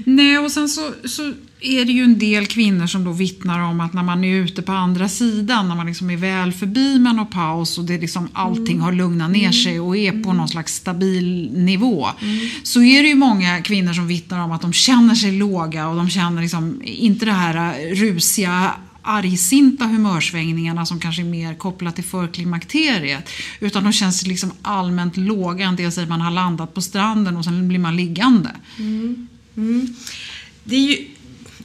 Nej, 0.06 0.38
och 0.38 0.52
sen 0.52 0.70
så, 0.70 0.94
så 1.06 1.34
är 1.64 1.86
det 1.86 1.92
ju 1.92 2.04
en 2.04 2.20
del 2.20 2.46
kvinnor 2.46 2.88
som 2.88 3.04
då 3.04 3.12
vittnar 3.12 3.60
om 3.60 3.82
att 3.82 3.94
när 3.94 4.04
man 4.04 4.24
är 4.24 4.36
ute 4.36 4.62
på 4.62 4.72
andra 4.72 5.10
sidan, 5.10 5.70
när 5.70 5.76
man 5.76 5.86
liksom 5.86 6.10
är 6.10 6.18
väl 6.18 6.54
förbi 6.54 7.00
menopaus 7.00 7.78
och 7.78 7.86
det 7.86 7.98
liksom 7.98 8.30
allting 8.34 8.80
har 8.80 8.92
lugnat 8.92 9.32
ner 9.32 9.40
mm. 9.40 9.54
sig 9.54 9.80
och 9.80 9.98
är 9.98 10.12
på 10.12 10.30
mm. 10.30 10.38
någon 10.38 10.48
slags 10.48 10.76
stabil 10.76 11.52
nivå. 11.54 12.08
Mm. 12.22 12.50
Så 12.64 12.84
är 12.84 13.04
det 13.04 13.10
ju 13.10 13.16
många 13.16 13.62
kvinnor 13.62 13.94
som 13.94 14.08
vittnar 14.08 14.40
om 14.40 14.52
att 14.52 14.62
de 14.62 14.74
känner 14.74 15.16
sig 15.16 15.32
låga 15.32 15.88
och 15.88 15.96
de 15.96 16.10
känner 16.10 16.42
liksom 16.42 16.82
inte 16.84 17.26
det 17.26 17.32
här 17.32 17.78
rusiga 17.96 18.72
argsinta 19.02 19.86
humörsvängningarna 19.86 20.86
som 20.86 21.00
kanske 21.00 21.22
är 21.22 21.26
mer 21.26 21.56
kopplat 21.56 21.96
till 21.96 22.04
förklimakteriet. 22.04 23.30
Utan 23.60 23.84
de 23.84 23.94
känns 23.94 24.28
liksom 24.28 24.52
allmänt 24.62 25.18
låga, 25.18 25.66
en 25.66 25.76
del 25.76 25.92
säger 25.92 26.08
man 26.08 26.22
har 26.22 26.32
landat 26.32 26.74
på 26.74 26.82
stranden 26.82 27.38
och 27.38 27.44
sen 27.44 27.68
blir 27.68 27.80
man 27.80 27.96
liggande. 27.96 28.52
Mm. 28.80 29.28
Mm. 29.58 29.96
Det 30.64 30.76
är 30.76 30.80
ju 30.80 31.08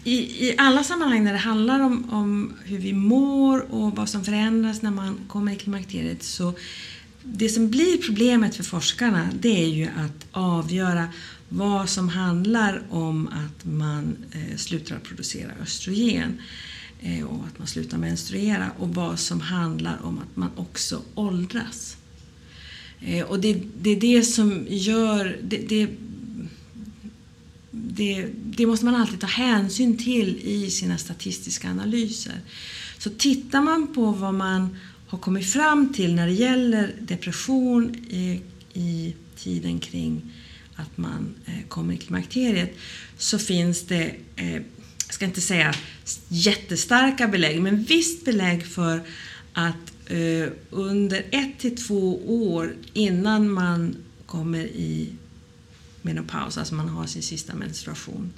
i, 0.08 0.48
i 0.48 0.54
alla 0.58 0.84
sammanhang 0.84 1.24
när 1.24 1.32
det 1.32 1.38
handlar 1.38 1.80
om, 1.80 2.10
om 2.10 2.52
hur 2.64 2.78
vi 2.78 2.92
mår 2.92 3.72
och 3.72 3.96
vad 3.96 4.08
som 4.08 4.24
förändras 4.24 4.82
när 4.82 4.90
man 4.90 5.18
kommer 5.28 5.52
i 5.52 5.56
klimakteriet 5.56 6.22
så 6.22 6.52
det 7.22 7.48
som 7.48 7.70
blir 7.70 8.02
problemet 8.02 8.56
för 8.56 8.64
forskarna 8.64 9.28
det 9.40 9.62
är 9.64 9.68
ju 9.68 9.84
att 9.84 10.26
avgöra 10.32 11.08
vad 11.48 11.88
som 11.88 12.08
handlar 12.08 12.82
om 12.90 13.28
att 13.28 13.64
man 13.64 14.16
eh, 14.32 14.56
slutar 14.56 14.96
att 14.96 15.02
producera 15.02 15.50
östrogen 15.62 16.40
eh, 17.00 17.24
och 17.24 17.44
att 17.46 17.58
man 17.58 17.66
slutar 17.66 17.98
menstruera 17.98 18.70
och 18.78 18.94
vad 18.94 19.18
som 19.18 19.40
handlar 19.40 19.98
om 20.02 20.18
att 20.18 20.36
man 20.36 20.50
också 20.56 21.02
åldras. 21.14 21.96
Eh, 23.00 23.24
och 23.24 23.40
det, 23.40 23.62
det 23.80 23.90
är 23.90 24.00
det 24.00 24.22
som 24.22 24.66
gör... 24.68 25.38
Det, 25.42 25.56
det, 25.68 25.88
det, 27.84 28.26
det, 28.34 28.66
måste 28.66 28.84
man 28.84 28.94
alltid 28.94 29.20
ta 29.20 29.26
hänsyn 29.26 29.98
till 29.98 30.40
i 30.42 30.70
sina 30.70 30.98
statistiska 30.98 31.70
analyser. 31.70 32.40
Så 32.98 33.10
tittar 33.10 33.62
man 33.62 33.94
på 33.94 34.10
vad 34.10 34.34
man 34.34 34.76
har 35.06 35.18
kommit 35.18 35.52
fram 35.52 35.92
till 35.92 36.14
när 36.14 36.26
det 36.26 36.32
gäller 36.32 36.94
depression 37.00 37.94
i, 37.94 38.40
i 38.72 39.14
tiden 39.36 39.78
kring 39.78 40.32
att 40.74 40.98
man 40.98 41.34
eh, 41.46 41.68
kommer 41.68 41.94
i 41.94 41.96
klimakteriet 41.96 42.76
så 43.18 43.38
finns 43.38 43.82
det, 43.82 44.14
eh, 44.36 44.54
jag 45.06 45.14
ska 45.14 45.24
inte 45.24 45.40
säga 45.40 45.74
jättestarka 46.28 47.28
belägg, 47.28 47.62
men 47.62 47.84
visst 47.84 48.24
belägg 48.24 48.66
för 48.66 49.00
att 49.52 49.92
eh, 50.06 50.48
under 50.70 51.26
ett 51.30 51.58
till 51.58 51.76
två 51.76 52.20
år 52.52 52.74
innan 52.92 53.50
man 53.50 53.96
kommer 54.26 54.64
i 54.64 55.08
menopaus, 56.02 56.58
alltså 56.58 56.74
man 56.74 56.88
har 56.88 57.06
sin 57.06 57.22
sista 57.22 57.54
menstruation. 57.54 58.32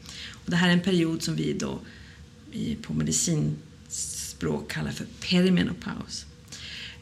Och 0.45 0.51
det 0.51 0.57
här 0.57 0.69
är 0.69 0.73
en 0.73 0.81
period 0.81 1.23
som 1.23 1.37
vi 1.37 1.53
då 1.53 1.81
på 2.83 2.95
medicinspråk 2.95 4.71
kallar 4.71 4.91
för 4.91 5.07
perimenopaus. 5.21 6.27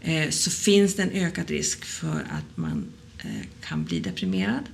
Eh, 0.00 0.30
så 0.30 0.50
finns 0.50 0.94
det 0.94 1.02
en 1.02 1.10
ökad 1.10 1.50
risk 1.50 1.84
för 1.84 2.20
att 2.20 2.56
man 2.56 2.86
eh, 3.18 3.46
kan 3.60 3.84
bli 3.84 4.00
deprimerad. 4.00 4.64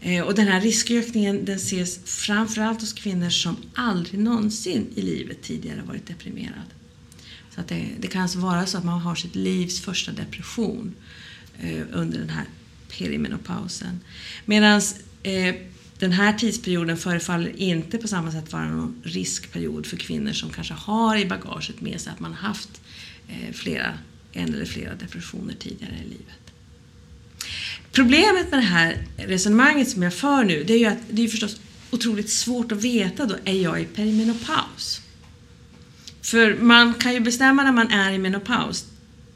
Eh, 0.00 0.24
och 0.24 0.34
den 0.34 0.48
här 0.48 0.60
riskökningen 0.60 1.44
den 1.44 1.56
ses 1.56 1.98
framförallt 2.04 2.80
hos 2.80 2.92
kvinnor 2.92 3.30
som 3.30 3.56
aldrig 3.74 4.20
någonsin 4.20 4.86
i 4.94 5.02
livet 5.02 5.42
tidigare 5.42 5.82
varit 5.82 6.06
deprimerad. 6.06 6.74
Så 7.54 7.60
att 7.60 7.68
det, 7.68 7.88
det 7.98 8.06
kan 8.06 8.22
alltså 8.22 8.38
vara 8.38 8.66
så 8.66 8.78
att 8.78 8.84
man 8.84 9.00
har 9.00 9.14
sitt 9.14 9.34
livs 9.34 9.80
första 9.80 10.12
depression 10.12 10.94
eh, 11.60 11.82
under 11.92 12.18
den 12.18 12.30
här 12.30 12.44
perimenopausen. 12.88 14.00
Medan 14.44 14.82
eh, 15.22 15.54
den 15.98 16.12
här 16.12 16.32
tidsperioden 16.32 16.96
förefaller 16.96 17.56
inte 17.56 17.98
på 17.98 18.08
samma 18.08 18.32
sätt 18.32 18.52
vara 18.52 18.68
någon 18.68 19.02
riskperiod 19.02 19.86
för 19.86 19.96
kvinnor 19.96 20.32
som 20.32 20.50
kanske 20.50 20.74
har 20.74 21.16
i 21.16 21.26
bagaget 21.26 21.80
med 21.80 22.00
sig 22.00 22.12
att 22.12 22.20
man 22.20 22.32
haft 22.32 22.80
eh, 23.28 23.52
flera, 23.52 23.98
en 24.32 24.54
eller 24.54 24.64
flera 24.64 24.94
depressioner 24.94 25.54
tidigare 25.54 25.94
i 26.06 26.08
livet. 26.08 26.52
Problemet 27.92 28.50
med 28.50 28.60
det 28.60 28.66
här 28.66 29.04
resonemanget 29.16 29.90
som 29.90 30.02
jag 30.02 30.14
för 30.14 30.44
nu, 30.44 30.64
det 30.64 30.72
är 30.72 30.78
ju 30.78 30.86
att 30.86 30.98
det 31.10 31.24
är 31.24 31.28
förstås 31.28 31.60
otroligt 31.90 32.30
svårt 32.30 32.72
att 32.72 32.84
veta 32.84 33.26
då, 33.26 33.36
är 33.44 33.62
jag 33.62 33.80
i 33.80 33.84
perimenopaus? 33.84 35.02
För 36.22 36.54
man 36.54 36.94
kan 36.94 37.14
ju 37.14 37.20
bestämma 37.20 37.62
när 37.62 37.72
man 37.72 37.90
är 37.90 38.12
i 38.12 38.18
menopaus 38.18 38.86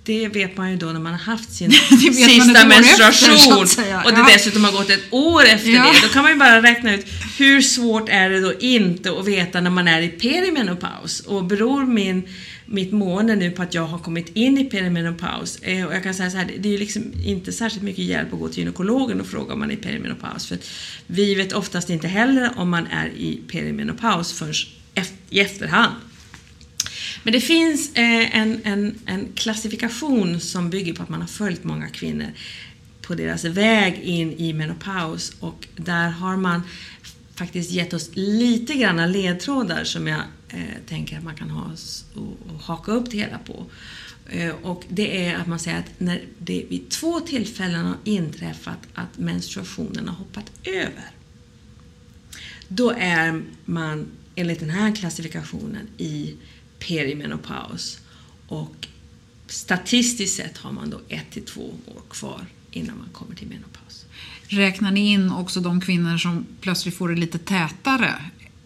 det 0.04 0.28
vet 0.28 0.56
man 0.56 0.70
ju 0.70 0.76
då 0.76 0.86
när 0.86 1.00
man 1.00 1.12
har 1.12 1.20
haft 1.20 1.52
sin 1.52 1.72
sista 2.12 2.66
menstruation 2.66 3.64
efter, 3.64 4.04
och 4.04 4.12
det 4.12 4.18
ja. 4.18 4.28
dessutom 4.32 4.64
har 4.64 4.72
gått 4.72 4.90
ett 4.90 5.04
år 5.10 5.44
efter 5.44 5.70
ja. 5.70 5.82
det. 5.82 6.06
Då 6.06 6.12
kan 6.12 6.22
man 6.22 6.32
ju 6.32 6.38
bara 6.38 6.62
räkna 6.62 6.94
ut 6.94 7.06
hur 7.38 7.60
svårt 7.60 8.08
är 8.08 8.30
det 8.30 8.40
då 8.40 8.52
inte 8.58 9.10
att 9.10 9.26
veta 9.26 9.60
när 9.60 9.70
man 9.70 9.88
är 9.88 10.00
i 10.00 10.08
perimenopaus 10.08 11.20
och 11.20 11.44
beror 11.44 11.86
min 11.86 12.28
mitt 12.66 12.92
mående 12.92 13.36
nu 13.36 13.50
på 13.50 13.62
att 13.62 13.74
jag 13.74 13.86
har 13.86 13.98
kommit 13.98 14.36
in 14.36 14.58
i 14.58 14.64
perimenopaus. 14.64 15.58
Eh, 15.62 15.86
och 15.86 15.94
jag 15.94 16.02
kan 16.02 16.14
säga 16.14 16.30
så 16.30 16.36
här, 16.36 16.50
det 16.58 16.68
är 16.68 16.72
ju 16.72 16.78
liksom 16.78 17.02
inte 17.24 17.52
särskilt 17.52 17.84
mycket 17.84 18.04
hjälp 18.04 18.32
att 18.32 18.38
gå 18.38 18.48
till 18.48 18.58
gynekologen 18.58 19.20
och 19.20 19.26
fråga 19.26 19.52
om 19.52 19.58
man 19.58 19.70
är 19.70 19.74
i 19.74 19.76
perimenopaus. 19.76 20.46
För 20.46 20.58
vi 21.06 21.34
vet 21.34 21.52
oftast 21.52 21.90
inte 21.90 22.08
heller 22.08 22.50
om 22.56 22.70
man 22.70 22.86
är 22.86 23.06
i 23.06 23.40
perimenopaus 23.48 24.32
förrän 24.32 24.54
i 25.30 25.40
efterhand. 25.40 25.94
Men 27.22 27.32
det 27.32 27.40
finns 27.40 27.94
eh, 27.94 28.36
en, 28.36 28.60
en, 28.64 28.98
en 29.06 29.28
klassifikation 29.34 30.40
som 30.40 30.70
bygger 30.70 30.94
på 30.94 31.02
att 31.02 31.08
man 31.08 31.20
har 31.20 31.28
följt 31.28 31.64
många 31.64 31.88
kvinnor 31.88 32.32
på 33.02 33.14
deras 33.14 33.44
väg 33.44 34.00
in 34.02 34.32
i 34.32 34.52
menopaus 34.52 35.32
och 35.40 35.68
där 35.76 36.08
har 36.08 36.36
man 36.36 36.62
faktiskt 37.34 37.70
gett 37.70 37.92
oss 37.92 38.10
lite 38.14 38.74
granna 38.74 39.06
ledtrådar 39.06 39.84
som 39.84 40.06
jag 40.06 40.20
eh, 40.48 40.60
tänker 40.88 41.18
att 41.18 41.24
man 41.24 41.36
kan 41.36 41.50
ha 41.50 41.70
och, 42.14 42.54
och 42.54 42.60
haka 42.60 42.92
upp 42.92 43.10
det 43.10 43.16
hela 43.16 43.38
på. 43.38 43.66
Eh, 44.28 44.54
och 44.62 44.84
det 44.88 45.26
är 45.26 45.36
att 45.36 45.46
man 45.46 45.58
säger 45.58 45.78
att 45.78 46.00
när 46.00 46.24
det 46.38 46.66
vid 46.68 46.90
två 46.90 47.20
tillfällen 47.20 47.84
har 47.84 47.96
inträffat 48.04 48.78
att 48.94 49.18
menstruationen 49.18 50.08
har 50.08 50.16
hoppat 50.16 50.52
över, 50.64 51.10
då 52.68 52.90
är 52.98 53.42
man 53.64 54.06
enligt 54.34 54.60
den 54.60 54.70
här 54.70 54.94
klassifikationen 54.94 55.88
i 55.98 56.34
perimenopaus. 56.88 57.98
Och 58.48 58.86
statistiskt 59.46 60.36
sett 60.36 60.58
har 60.58 60.72
man 60.72 60.90
då 60.90 61.00
ett 61.08 61.30
till 61.30 61.44
två 61.44 61.74
år 61.86 62.02
kvar 62.10 62.46
innan 62.70 62.98
man 62.98 63.08
kommer 63.12 63.34
till 63.34 63.48
menopaus. 63.48 64.04
Räknar 64.46 64.90
ni 64.90 65.12
in 65.12 65.32
också 65.32 65.60
de 65.60 65.80
kvinnor 65.80 66.18
som 66.18 66.46
plötsligt 66.60 66.96
får 66.96 67.08
det 67.08 67.14
lite 67.14 67.38
tätare? 67.38 68.14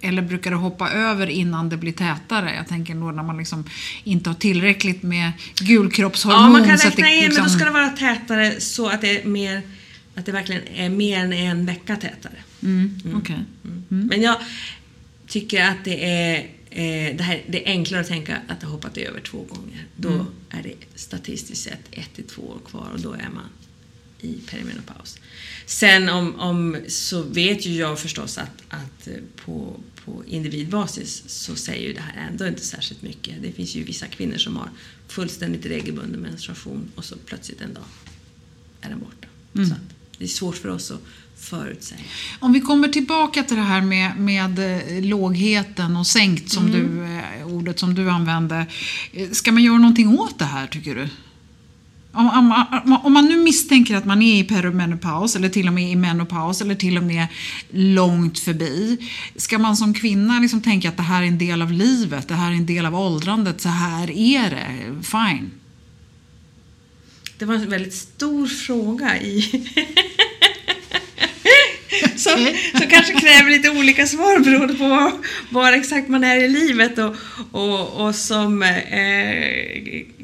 Eller 0.01 0.23
brukar 0.23 0.51
det 0.51 0.57
hoppa 0.57 0.91
över 0.91 1.27
innan 1.27 1.69
det 1.69 1.77
blir 1.77 1.93
tätare? 1.93 2.55
Jag 2.55 2.69
tänker 2.69 2.95
då 2.95 3.11
när 3.11 3.23
man 3.23 3.39
liksom 3.39 3.65
inte 4.05 4.31
har 4.31 4.35
tillräckligt 4.35 5.03
med 5.03 5.33
gulkroppshormon. 5.61 6.43
Ja, 6.43 6.49
man 6.49 6.65
kan 6.65 6.75
att 6.75 6.81
det 6.81 6.89
räkna 6.89 7.11
in, 7.11 7.25
liksom- 7.25 7.43
men 7.43 7.53
då 7.53 7.59
ska 7.59 7.65
det 7.65 7.71
vara 7.71 7.89
tätare 7.89 8.61
så 8.61 8.89
att 8.89 9.01
det 9.01 9.23
är 9.23 9.27
mer 9.27 9.63
att 10.15 10.27
det 10.27 10.33
verkligen 10.33 10.63
är 10.75 10.89
mer 10.89 11.25
än 11.25 11.33
en 11.33 11.67
vecka 11.67 11.97
tätare. 11.97 12.37
Mm, 12.63 13.01
okej. 13.15 13.39
Men 13.89 14.23
jag 14.23 14.37
tycker 15.27 15.65
att 15.65 15.85
det 15.85 16.05
är, 16.05 16.47
eh, 16.77 17.17
det, 17.17 17.23
här, 17.23 17.45
det 17.49 17.67
är 17.67 17.71
enklare 17.71 18.01
att 18.01 18.09
tänka 18.09 18.43
att 18.49 18.63
har 18.63 18.71
hoppat 18.71 18.97
över 18.97 19.21
två 19.21 19.39
gånger. 19.39 19.87
Då 19.97 20.09
Mm. 20.09 20.27
är 20.51 20.63
det 20.63 20.75
statistiskt 20.95 21.63
sett 21.63 21.81
ett 21.91 22.15
till 22.15 22.25
två 22.25 22.43
år 22.43 22.59
kvar 22.71 22.91
och 22.95 23.01
då 23.01 23.13
är 23.13 23.29
man 23.35 23.49
i 24.21 24.35
perimenopaus. 24.47 25.19
Sen 25.67 26.09
om, 26.09 26.35
om 26.41 26.77
så 26.89 27.23
vet 27.23 27.67
ju 27.67 27.75
jag 27.75 27.99
förstås 27.99 28.39
att, 28.39 28.63
att 28.69 29.09
eh, 29.09 29.15
på, 29.45 29.81
på 30.05 30.25
individbasis 30.27 31.23
så 31.27 31.57
säger 31.57 31.89
ju 31.89 31.93
det 31.95 32.01
här 32.01 32.29
ändå 32.31 32.47
inte 32.47 32.65
särskilt 32.65 33.03
mycket. 33.03 33.43
Det 33.43 33.53
finns 33.53 33.75
ju 33.75 33.83
vissa 33.85 34.07
kvinnor 34.07 34.37
som 34.37 34.57
har 34.57 34.71
fullständigt 35.09 35.67
regelbunden 35.67 36.21
menstruation 36.21 36.91
och 36.95 37.05
så 37.05 37.17
plötsligt 37.27 37.61
en 37.61 37.75
dag 37.75 37.85
är 38.81 38.89
den 38.89 38.99
borta. 38.99 39.29
Mm. 39.55 39.69
Så 39.69 39.75
att 39.75 39.96
det 40.19 40.25
är 40.25 40.29
svårt 40.29 40.57
för 40.57 40.69
oss 40.69 40.91
att 40.91 41.01
förutsäga. 41.39 42.01
Om 42.41 42.53
vi 42.53 42.61
kommer 42.61 42.89
tillbaka 42.89 43.43
till 43.43 43.57
det 43.57 43.63
här 43.63 43.81
med, 43.81 44.19
med 44.19 44.59
eh, 44.59 45.05
lågheten 45.05 45.97
och 45.97 46.07
sänkt, 46.07 46.51
som 46.51 46.67
Mm. 46.67 46.97
du, 46.97 47.05
eh, 47.05 47.47
ordet 47.47 47.79
som 47.79 47.95
du 47.95 48.11
använde. 48.11 48.67
Eh, 49.13 49.31
Ska 49.31 49.53
man 49.53 49.63
göra 49.63 49.79
någonting 49.79 50.09
åt 50.19 50.39
det 50.39 50.45
här, 50.45 50.67
tycker 50.67 50.95
du? 50.95 51.09
Om, 52.13 52.29
om, 52.31 52.65
om- 52.85 53.01
om 53.07 53.13
man 53.13 53.25
nu 53.25 53.37
misstänker 53.37 53.97
att 53.97 54.05
man 54.05 54.23
är 54.23 54.41
i 54.41 54.45
perimenopaus 54.45 55.37
eller 55.37 55.49
till 55.49 55.67
och 55.67 55.73
med 55.73 55.91
i 55.93 55.97
menopaus 55.97 56.61
eller 56.61 56.75
till 56.75 56.97
och 56.99 57.05
med 57.05 57.27
långt 57.71 58.39
förbi. 58.39 58.99
Ska 59.37 59.59
man 59.59 59.77
som 59.77 59.95
kvinna 59.95 60.41
liksom 60.41 60.63
tänka 60.63 60.89
att 60.89 60.97
det 60.97 61.03
här 61.03 61.23
är 61.23 61.27
en 61.27 61.39
del 61.39 61.63
av 61.63 61.73
livet, 61.73 62.29
det 62.29 62.35
här 62.35 62.51
är 62.51 62.55
en 62.55 62.67
del 62.67 62.87
av 62.87 62.95
åldrandet, 62.97 63.61
så 63.61 63.69
här 63.69 64.11
är 64.11 64.51
det, 64.51 64.67
fine. 65.03 65.51
Det 67.39 67.45
var 67.45 67.55
en 67.55 67.71
väldigt 67.71 67.95
stor 67.95 68.47
fråga 68.47 69.21
i... 69.23 69.65
som, 72.17 72.49
som 72.79 72.89
kanske 72.89 73.13
kräver 73.13 73.51
lite 73.51 73.71
olika 73.71 74.07
svar 74.07 74.39
beroende 74.39 74.75
på 74.75 74.89
var, 74.89 75.13
var 75.51 75.73
exakt 75.73 76.09
man 76.09 76.25
är 76.25 76.37
i 76.37 76.49
livet 76.49 76.99
och, 76.99 77.17
och, 77.53 78.07
och 78.07 78.15
som 78.15 78.63
eh, 78.63 78.93
är, 78.93 80.17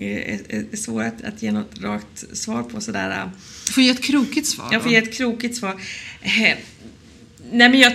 är 0.73 0.77
svår 0.77 1.03
att, 1.03 1.23
att 1.25 1.43
ge 1.43 1.53
något 1.53 1.81
rakt 1.81 2.37
svar 2.37 2.63
på 2.63 2.81
sådär. 2.81 3.31
Du 3.67 3.73
får 3.73 3.83
ge 3.83 3.91
ett 3.91 4.05
krokigt 4.05 4.47
svar. 4.47 4.69
Jag 4.73 4.83
får 4.83 4.89
då. 4.89 4.95
ge 4.95 4.99
ett 5.03 5.15
krokigt 5.15 5.57
svar. 5.57 5.81
Eh, 6.23 6.59
nej 7.53 7.69
men 7.69 7.79
jag 7.79 7.93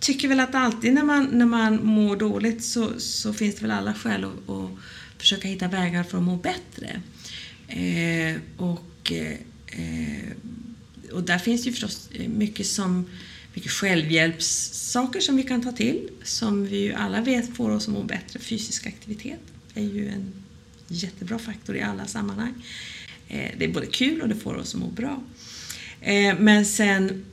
tycker 0.00 0.28
väl 0.28 0.40
att 0.40 0.54
alltid 0.54 0.94
när 0.94 1.02
man, 1.02 1.28
när 1.32 1.46
man 1.46 1.86
mår 1.86 2.16
dåligt 2.16 2.64
så, 2.64 3.00
så 3.00 3.32
finns 3.32 3.54
det 3.54 3.62
väl 3.62 3.70
alla 3.70 3.94
skäl 3.94 4.24
att, 4.24 4.50
att 4.50 4.70
försöka 5.18 5.48
hitta 5.48 5.68
vägar 5.68 6.02
för 6.04 6.18
att 6.18 6.24
må 6.24 6.36
bättre. 6.36 7.00
Eh, 7.68 8.36
och, 8.56 9.12
eh, 9.12 9.36
och 11.12 11.22
där 11.22 11.38
finns 11.38 11.66
ju 11.66 11.70
förstås 11.70 12.08
eh, 12.12 12.28
mycket 12.28 12.66
som 12.66 13.06
mycket 13.54 13.70
självhjälpssaker 13.70 15.20
som 15.20 15.36
vi 15.36 15.42
kan 15.42 15.62
ta 15.62 15.72
till 15.72 16.08
som 16.22 16.66
vi 16.66 16.76
ju 16.76 16.92
alla 16.92 17.20
vet 17.20 17.56
får 17.56 17.70
oss 17.70 17.88
att 17.88 17.94
må 17.94 18.02
bättre. 18.02 18.38
Fysisk 18.38 18.86
aktivitet 18.86 19.40
är 19.74 19.82
ju 19.82 20.08
en 20.08 20.32
jättebra 20.88 21.38
faktor 21.38 21.76
i 21.76 21.82
alla 21.82 22.06
sammanhang. 22.06 22.54
Eh, 23.28 23.50
det 23.58 23.64
är 23.64 23.72
både 23.72 23.86
kul 23.86 24.22
och 24.22 24.28
det 24.28 24.34
får 24.36 24.54
oss 24.54 24.74
att 24.74 24.80
må 24.80 24.86
bra. 24.86 25.22
Eh, 26.00 26.38
men 26.38 26.66
sen 26.66 27.24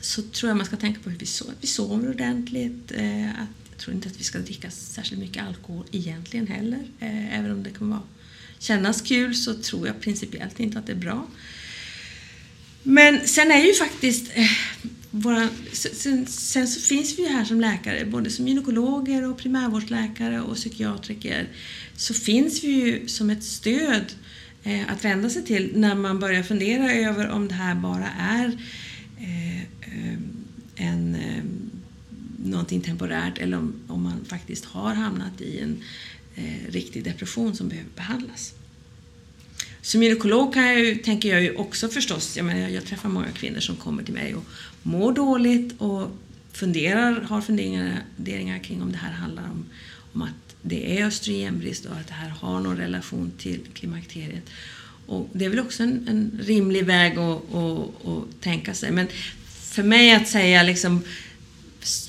så 0.00 0.22
tror 0.22 0.50
jag 0.50 0.56
man 0.56 0.66
ska 0.66 0.76
tänka 0.76 1.00
på 1.00 1.10
hur 1.10 1.18
vi 1.18 1.26
sover. 1.26 1.54
Vi 1.60 1.66
sover 1.66 2.10
ordentligt. 2.10 2.92
Att, 2.92 3.48
jag 3.70 3.78
tror 3.78 3.94
inte 3.94 4.08
att 4.08 4.20
vi 4.20 4.24
ska 4.24 4.38
dricka 4.38 4.70
särskilt 4.70 5.20
mycket 5.20 5.42
alkohol 5.42 5.84
egentligen 5.90 6.46
heller. 6.46 6.86
Även 7.32 7.50
om 7.50 7.62
det 7.62 7.70
kan 7.70 7.90
vara, 7.90 8.02
kännas 8.58 9.00
kul 9.00 9.34
så 9.34 9.54
tror 9.54 9.86
jag 9.86 10.00
principiellt 10.00 10.60
inte 10.60 10.78
att 10.78 10.86
det 10.86 10.92
är 10.92 10.96
bra. 10.96 11.26
Men 12.82 13.28
sen 13.28 13.50
är 13.50 13.66
ju 13.66 13.74
faktiskt 13.74 14.30
eh, 14.34 14.46
våra, 15.10 15.48
sen, 15.72 16.26
sen 16.26 16.68
så 16.68 16.80
finns 16.80 17.18
vi 17.18 17.22
ju 17.22 17.28
här 17.28 17.44
som 17.44 17.60
läkare, 17.60 18.04
både 18.04 18.30
som 18.30 18.48
gynekologer 18.48 19.30
och 19.30 19.38
primärvårdsläkare 19.38 20.40
och 20.40 20.56
psykiatriker, 20.56 21.48
så 21.96 22.14
finns 22.14 22.64
vi 22.64 22.68
ju 22.68 23.08
som 23.08 23.30
ett 23.30 23.44
stöd 23.44 24.12
eh, 24.62 24.92
att 24.92 25.04
vända 25.04 25.30
sig 25.30 25.44
till 25.44 25.72
när 25.74 25.94
man 25.94 26.20
börjar 26.20 26.42
fundera 26.42 26.92
över 26.92 27.28
om 27.28 27.48
det 27.48 27.54
här 27.54 27.74
bara 27.74 28.08
är 28.18 28.58
eh, 29.18 29.62
eh 29.62 30.18
en, 30.76 31.14
eh, 31.14 31.44
någonting 32.44 32.80
temporärt 32.80 33.38
eller 33.38 33.56
om, 33.56 33.74
om 33.88 34.02
man 34.02 34.24
faktiskt 34.24 34.64
har 34.64 34.94
hamnat 34.94 35.40
i 35.40 35.58
en 35.58 35.82
eh, 36.34 36.72
riktig 36.72 37.04
depression 37.04 37.56
som 37.56 37.68
behöver 37.68 37.90
behandlas. 37.96 38.54
Som 39.82 40.02
gynekolog 40.02 40.54
kan 40.54 40.64
jag 40.64 40.80
ju, 40.80 40.94
tänker 40.94 41.28
jag 41.28 41.42
ju 41.42 41.54
också 41.54 41.88
förstås, 41.88 42.36
jag, 42.36 42.46
menar, 42.46 42.68
jag 42.68 42.84
träffar 42.84 43.08
många 43.08 43.32
kvinnor 43.32 43.60
som 43.60 43.76
kommer 43.76 44.02
till 44.02 44.14
mig 44.14 44.34
och 44.34 44.44
mår 44.82 45.12
dåligt 45.12 45.74
och 45.78 46.10
funderar, 46.52 47.20
har 47.20 47.40
funderingar, 47.40 48.02
funderingar 48.16 48.58
kring 48.58 48.82
om 48.82 48.92
det 48.92 48.98
här 48.98 49.12
handlar 49.12 49.42
om, 49.42 49.64
om 50.12 50.22
att 50.22 50.56
det 50.62 50.98
är 50.98 51.06
östrogenbrist 51.06 51.86
och 51.86 51.96
att 51.96 52.08
det 52.08 52.14
här 52.14 52.28
har 52.28 52.60
någon 52.60 52.76
relation 52.76 53.32
till 53.38 53.60
klimakteriet. 53.74 54.50
Och 55.06 55.28
det 55.32 55.44
är 55.44 55.48
väl 55.48 55.60
också 55.60 55.82
en, 55.82 56.08
en 56.08 56.40
rimlig 56.42 56.84
väg 56.84 57.18
att, 57.18 57.54
att, 57.54 58.06
att 58.06 58.40
tänka 58.40 58.74
sig. 58.74 58.90
Men 58.92 59.06
för 59.46 59.82
mig 59.82 60.14
att 60.14 60.28
säga 60.28 60.62
liksom 60.62 61.02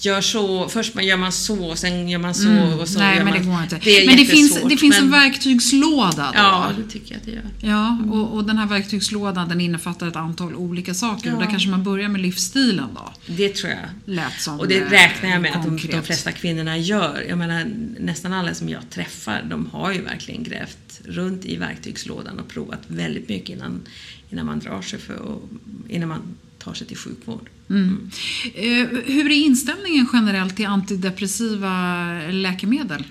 gör 0.01 0.21
så, 0.21 0.69
först 0.69 1.01
gör 1.01 1.17
man 1.17 1.31
så, 1.31 1.75
sen 1.75 2.09
gör 2.09 2.19
man 2.19 2.33
så 2.35 2.47
Mm, 2.47 2.79
och 2.79 2.89
så 2.89 2.99
Nej, 2.99 3.17
gör 3.17 3.23
men 3.23 3.33
man, 3.33 3.43
det 3.43 3.49
går 3.49 3.63
inte. 3.63 3.79
Det 3.83 3.89
är 4.03 4.07
men 4.07 4.17
det 4.17 4.25
finns, 4.25 4.59
det 4.69 4.77
finns 4.77 4.97
en 4.97 5.09
men- 5.09 5.19
verktygslåda 5.21 6.31
då. 6.33 6.37
Ja, 6.39 6.71
det 6.77 6.91
tycker 6.91 7.11
jag 7.11 7.19
att 7.19 7.25
det 7.25 7.31
gör. 7.31 7.71
Ja, 7.71 7.97
och, 8.11 8.33
och 8.33 8.43
den 8.45 8.57
här 8.57 8.67
verktygslådan 8.67 9.49
den 9.49 9.61
innefattar 9.61 10.07
ett 10.07 10.15
antal 10.15 10.55
olika 10.55 10.93
saker. 10.93 11.27
Ja. 11.29 11.35
Och 11.35 11.41
där 11.41 11.49
kanske 11.49 11.69
man 11.69 11.83
börjar 11.83 12.09
med 12.09 12.21
livsstilen 12.21 12.87
då. 12.95 13.13
Det 13.25 13.49
tror 13.49 13.71
jag. 13.71 13.79
Lät 14.15 14.41
som 14.41 14.59
Och 14.59 14.67
det 14.67 14.79
räknar 14.85 15.29
jag 15.29 15.41
med 15.41 15.51
att 15.55 15.63
de, 15.63 15.69
konkret. 15.69 15.91
de 15.91 16.01
flesta 16.03 16.31
kvinnorna 16.31 16.77
gör. 16.77 17.25
Jag 17.29 17.37
menar, 17.37 17.65
nästan 17.99 18.33
alla 18.33 18.53
som 18.53 18.69
jag 18.69 18.89
träffar, 18.89 19.43
de 19.49 19.65
har 19.71 19.91
ju 19.93 20.01
verkligen 20.01 20.43
grävt 20.43 21.01
runt 21.05 21.45
i 21.45 21.55
verktygslådan 21.55 22.39
och 22.39 22.47
provat 22.47 22.79
väldigt 22.87 23.29
mycket 23.29 23.49
innan, 23.49 23.81
innan 24.29 24.45
man 24.45 24.59
drar 24.59 24.81
sig 24.81 24.99
för 24.99 25.15
och, 25.15 25.49
innan 25.89 26.09
man 26.09 26.21
tar 26.63 26.73
sig 26.73 26.87
till 26.87 26.97
sjukvård. 26.97 27.49
Mm. 27.69 28.09
Eh, 28.53 28.87
hur 29.05 29.25
är 29.25 29.45
inställningen 29.45 30.07
generellt 30.13 30.55
till 30.55 30.65
antidepressiva 30.65 32.13
läkemedel? 32.31 33.03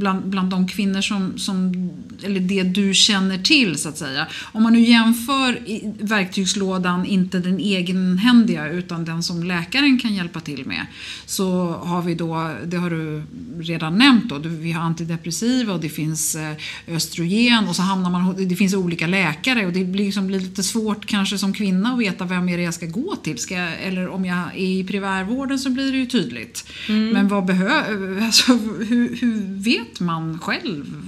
Bland, 0.00 0.26
bland 0.26 0.50
de 0.50 0.68
kvinnor 0.68 1.00
som, 1.00 1.38
som, 1.38 1.90
eller 2.22 2.40
det 2.40 2.62
du 2.62 2.94
känner 2.94 3.38
till 3.38 3.78
så 3.78 3.88
att 3.88 3.98
säga. 3.98 4.26
Om 4.52 4.62
man 4.62 4.72
nu 4.72 4.80
jämför 4.80 5.58
verktygslådan, 6.04 7.06
inte 7.06 7.38
den 7.38 7.60
egenhändiga 7.60 8.68
utan 8.68 9.04
den 9.04 9.22
som 9.22 9.42
läkaren 9.42 9.98
kan 9.98 10.14
hjälpa 10.14 10.40
till 10.40 10.66
med. 10.66 10.86
Så 11.26 11.72
har 11.72 12.02
vi 12.02 12.14
då, 12.14 12.54
det 12.64 12.76
har 12.76 12.90
du 12.90 13.22
redan 13.60 13.98
nämnt 13.98 14.28
då, 14.28 14.38
vi 14.38 14.72
har 14.72 14.82
antidepressiva 14.82 15.72
och 15.72 15.80
det 15.80 15.88
finns 15.88 16.34
eh, 16.34 16.52
östrogen 16.88 17.68
och 17.68 17.76
så 17.76 17.82
hamnar 17.82 18.10
man, 18.10 18.48
det 18.48 18.56
finns 18.56 18.74
olika 18.74 19.06
läkare 19.06 19.66
och 19.66 19.72
det 19.72 19.84
blir 19.84 20.04
liksom 20.04 20.30
lite 20.30 20.62
svårt 20.62 21.06
kanske 21.06 21.38
som 21.38 21.52
kvinna 21.52 21.92
att 21.92 21.98
veta 21.98 22.24
vem 22.24 22.48
är 22.48 22.56
det 22.56 22.62
jag 22.62 22.74
ska 22.74 22.86
gå 22.86 23.16
till. 23.16 23.38
Ska 23.38 23.54
jag, 23.54 23.82
eller 23.82 24.08
om 24.08 24.24
jag 24.24 24.38
är 24.38 24.80
i 24.80 24.84
primärvården 24.84 25.58
så 25.58 25.70
blir 25.70 25.92
det 25.92 25.98
ju 25.98 26.06
tydligt. 26.06 26.64
Men 26.88 27.28
vad 27.28 27.44
behöver, 27.44 28.24
alltså, 28.24 28.52
hur, 28.88 29.16
hur 29.20 29.62
vet 29.62 29.89
Vet 29.90 30.00
man 30.00 30.38
själv? 30.38 31.02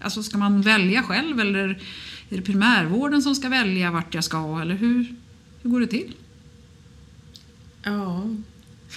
Alltså 0.00 0.22
ska 0.22 0.38
man 0.38 0.62
välja 0.62 1.02
själv 1.02 1.40
eller 1.40 1.68
är 2.28 2.36
det 2.36 2.42
primärvården 2.42 3.22
som 3.22 3.34
ska 3.34 3.48
välja 3.48 3.90
vart 3.90 4.14
jag 4.14 4.24
ska 4.24 4.60
eller 4.60 4.74
hur, 4.74 5.14
hur 5.62 5.70
går 5.70 5.80
det 5.80 5.86
till? 5.86 6.12
Ja. 7.82 8.24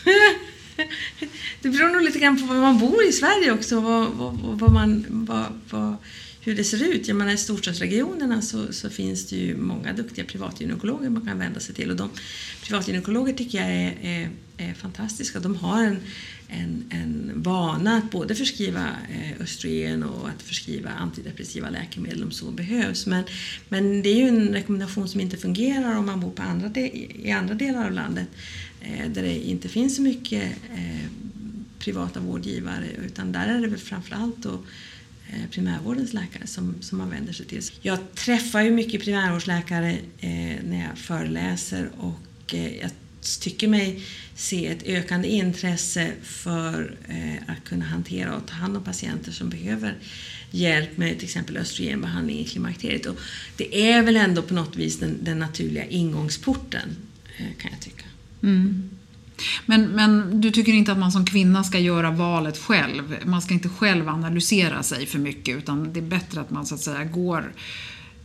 det 1.62 1.70
beror 1.70 1.90
nog 1.90 2.02
lite 2.02 2.20
grann 2.20 2.38
på 2.42 2.46
var 2.46 2.62
man 2.62 2.80
bor 2.80 3.04
i 3.04 3.12
Sverige 3.12 3.52
också, 3.52 3.80
vad, 3.80 4.08
vad, 4.08 4.34
vad 4.40 4.74
man, 4.74 5.06
vad, 5.10 5.46
vad, 5.70 5.96
hur 6.48 6.56
det 6.56 6.64
ser 6.64 6.84
ut. 6.84 7.08
Jag 7.08 7.18
menar, 7.18 7.32
I 7.34 7.38
storstadsregionerna 7.38 8.42
så, 8.42 8.74
så 8.74 8.90
finns 8.90 9.26
det 9.26 9.36
ju 9.36 9.58
många 9.58 9.94
duktiga 9.94 10.26
privatgynekologer 10.26 11.10
man 11.10 11.26
kan 11.26 11.40
vända 11.40 11.60
sig 11.60 11.76
till. 11.76 11.92
Och 11.92 11.96
de 11.96 12.10
privatgynekologer 12.64 13.34
tycker 13.34 13.58
jag 13.58 13.72
är, 13.72 13.98
är, 14.02 14.30
är 14.58 14.74
fantastiska. 14.74 15.40
De 15.40 15.56
har 15.56 15.84
en, 15.84 15.98
en, 16.48 16.84
en 16.90 17.32
vana 17.36 17.98
att 17.98 18.12
både 18.12 18.36
förskriva 18.36 18.88
eh, 19.10 19.42
östrogen 19.42 20.04
och 20.04 20.30
att 20.30 20.42
förskriva 20.42 20.90
antidepressiva 20.90 21.70
läkemedel 21.70 22.24
om 22.24 22.32
så 22.32 22.52
behövs. 22.52 23.06
Men, 23.06 23.24
men 23.70 24.02
det 24.02 24.10
är 24.10 24.16
ju 24.16 24.28
en 24.28 24.54
rekommendation 24.54 25.10
som 25.10 25.22
inte 25.22 25.38
fungerar 25.38 25.98
om 25.98 26.06
man 26.06 26.20
bor 26.20 26.32
på 26.32 26.42
andra 26.42 26.70
de, 26.70 26.82
i 27.26 27.32
andra 27.32 27.54
delar 27.54 27.86
av 27.86 27.92
landet 27.92 28.28
eh, 28.82 29.10
där 29.10 29.22
det 29.22 29.48
inte 29.48 29.70
finns 29.70 29.96
så 29.96 30.02
mycket 30.02 30.44
eh, 30.76 31.10
privata 31.80 32.20
vårdgivare 32.20 32.86
utan 33.06 33.32
där 33.32 33.48
är 33.48 33.62
det 33.62 33.68
väl 33.68 33.80
framförallt 33.80 34.38
då, 34.38 34.60
Eh, 35.30 35.50
primärvårdens 35.52 36.14
läkare 36.14 36.48
som, 36.48 36.76
som 36.82 36.98
man 36.98 37.10
vänder 37.10 37.34
sig 37.34 37.46
till. 37.46 37.62
Jag 37.82 38.16
träffar 38.16 38.62
ju 38.62 38.72
mycket 38.72 39.04
primärvårdsläkare 39.04 39.92
eh, 40.20 40.56
när 40.64 40.88
jag 40.90 40.98
föreläser 40.98 41.90
och 41.98 42.54
eh, 42.54 42.78
jag 42.78 42.92
tycker 43.40 43.68
mig 43.68 44.04
se 44.36 44.68
ett 44.68 44.84
ökande 44.86 45.28
intresse 45.28 46.12
för 46.24 46.98
eh, 47.08 47.44
att 47.48 47.64
kunna 47.64 47.86
hantera 47.86 48.36
och 48.36 48.48
ta 48.48 48.54
hand 48.54 48.78
om 48.78 48.84
patienter 48.84 49.32
som 49.32 49.50
behöver 49.50 49.98
hjälp 50.52 50.98
med 50.98 51.16
till 51.16 51.24
exempel 51.24 51.58
östrogenbehandling 51.58 52.40
i 52.40 52.46
klimakteriet. 52.46 53.06
Och 53.06 53.18
det 53.58 53.92
är 53.92 54.04
väl 54.04 54.18
ändå 54.18 54.42
på 54.42 54.54
något 54.54 54.76
vis 54.76 55.00
den, 55.00 55.18
den 55.24 55.40
naturliga 55.40 55.86
ingångsporten, 55.86 56.90
eh, 57.38 57.58
kan 57.58 57.72
jag 57.72 57.82
tycka. 57.82 58.06
Mm. 58.44 58.90
Men, 59.66 59.88
men 59.88 60.42
du 60.42 60.52
tycker 60.52 60.74
inte 60.74 60.92
att 60.92 60.98
man 60.98 61.12
som 61.12 61.26
kvinna 61.26 61.64
ska 61.64 61.80
göra 61.80 62.12
valet 62.12 62.58
själv? 62.58 63.16
Man 63.26 63.42
ska 63.42 63.54
inte 63.54 63.70
själv 63.70 64.10
analysera 64.10 64.84
sig 64.84 65.06
för 65.06 65.20
mycket 65.20 65.58
utan 65.58 65.94
det 65.94 66.00
är 66.00 66.04
bättre 66.04 66.42
att 66.42 66.50
man 66.50 66.66
så 66.66 66.76
att 66.76 66.82
säga 66.82 67.04
går 67.04 67.54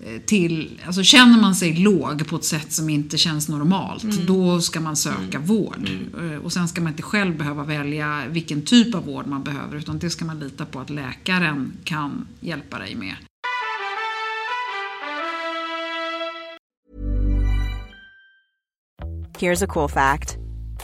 eh, 0.01 0.21
till, 0.27 0.81
alltså 0.87 1.03
känner 1.03 1.41
man 1.41 1.55
sig 1.55 1.77
låg 1.77 2.27
på 2.27 2.37
ett 2.37 2.45
sätt 2.45 2.73
som 2.73 2.91
inte 2.91 3.19
känns 3.19 3.49
normalt, 3.49 4.05
mm. 4.05 4.27
då 4.27 4.61
ska 4.61 4.81
man 4.81 4.97
söka 4.97 5.37
mm. 5.37 5.47
vård. 5.47 5.91
Mm. 6.15 6.33
Eh, 6.33 6.39
och 6.39 6.53
sen 6.53 6.69
ska 6.69 6.81
man 6.81 6.93
inte 6.93 7.03
själv 7.03 7.39
behöva 7.39 7.65
välja 7.65 8.23
vilken 8.29 8.63
typ 8.63 8.95
av 8.95 9.05
vård 9.05 9.27
man 9.27 9.43
behöver, 9.43 9.77
utan 9.77 9.99
det 9.99 10.11
ska 10.11 10.25
man 10.25 10.39
lita 10.39 10.65
på 10.65 10.81
att 10.81 10.91
läkaren 10.91 11.73
kan 11.85 12.27
hjälpa 12.41 12.79
dig 12.79 12.95
med. 12.95 13.15
Here's 19.43 19.61
a 19.61 19.67
cool 19.67 19.89
fact. 19.89 20.42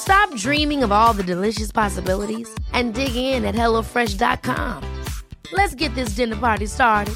Stop 0.00 0.34
dreaming 0.36 0.84
of 0.84 0.92
all 0.92 1.16
the 1.16 1.22
delicious 1.22 1.72
possibilities 1.72 2.48
and 2.72 2.94
dig 2.94 3.16
in 3.16 3.44
at 3.44 3.54
HelloFresh.com. 3.54 4.82
Let's 5.52 5.74
get 5.74 5.94
this 5.94 6.16
dinner 6.16 6.36
party 6.36 6.66
started. 6.66 7.14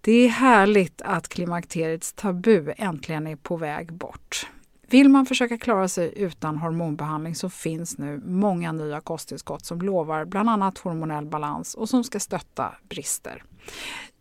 Det 0.00 0.12
är 0.12 0.28
härligt 0.28 1.02
att 1.02 1.28
klimakteriets 1.28 2.12
tabu 2.12 2.72
äntligen 2.76 3.26
är 3.26 3.36
på 3.36 3.56
väg 3.56 3.92
bort. 3.92 4.46
Vill 4.88 5.08
man 5.08 5.26
försöka 5.26 5.58
klara 5.58 5.88
sig 5.88 6.12
utan 6.16 6.56
hormonbehandling 6.56 7.34
så 7.34 7.50
finns 7.50 7.98
nu 7.98 8.20
många 8.24 8.72
nya 8.72 9.00
kosttillskott 9.00 9.64
som 9.64 9.80
lovar 9.80 10.24
bland 10.24 10.50
annat 10.50 10.78
hormonell 10.78 11.26
balans 11.26 11.74
och 11.74 11.88
som 11.88 12.04
ska 12.04 12.20
stötta 12.20 12.74
brister. 12.88 13.42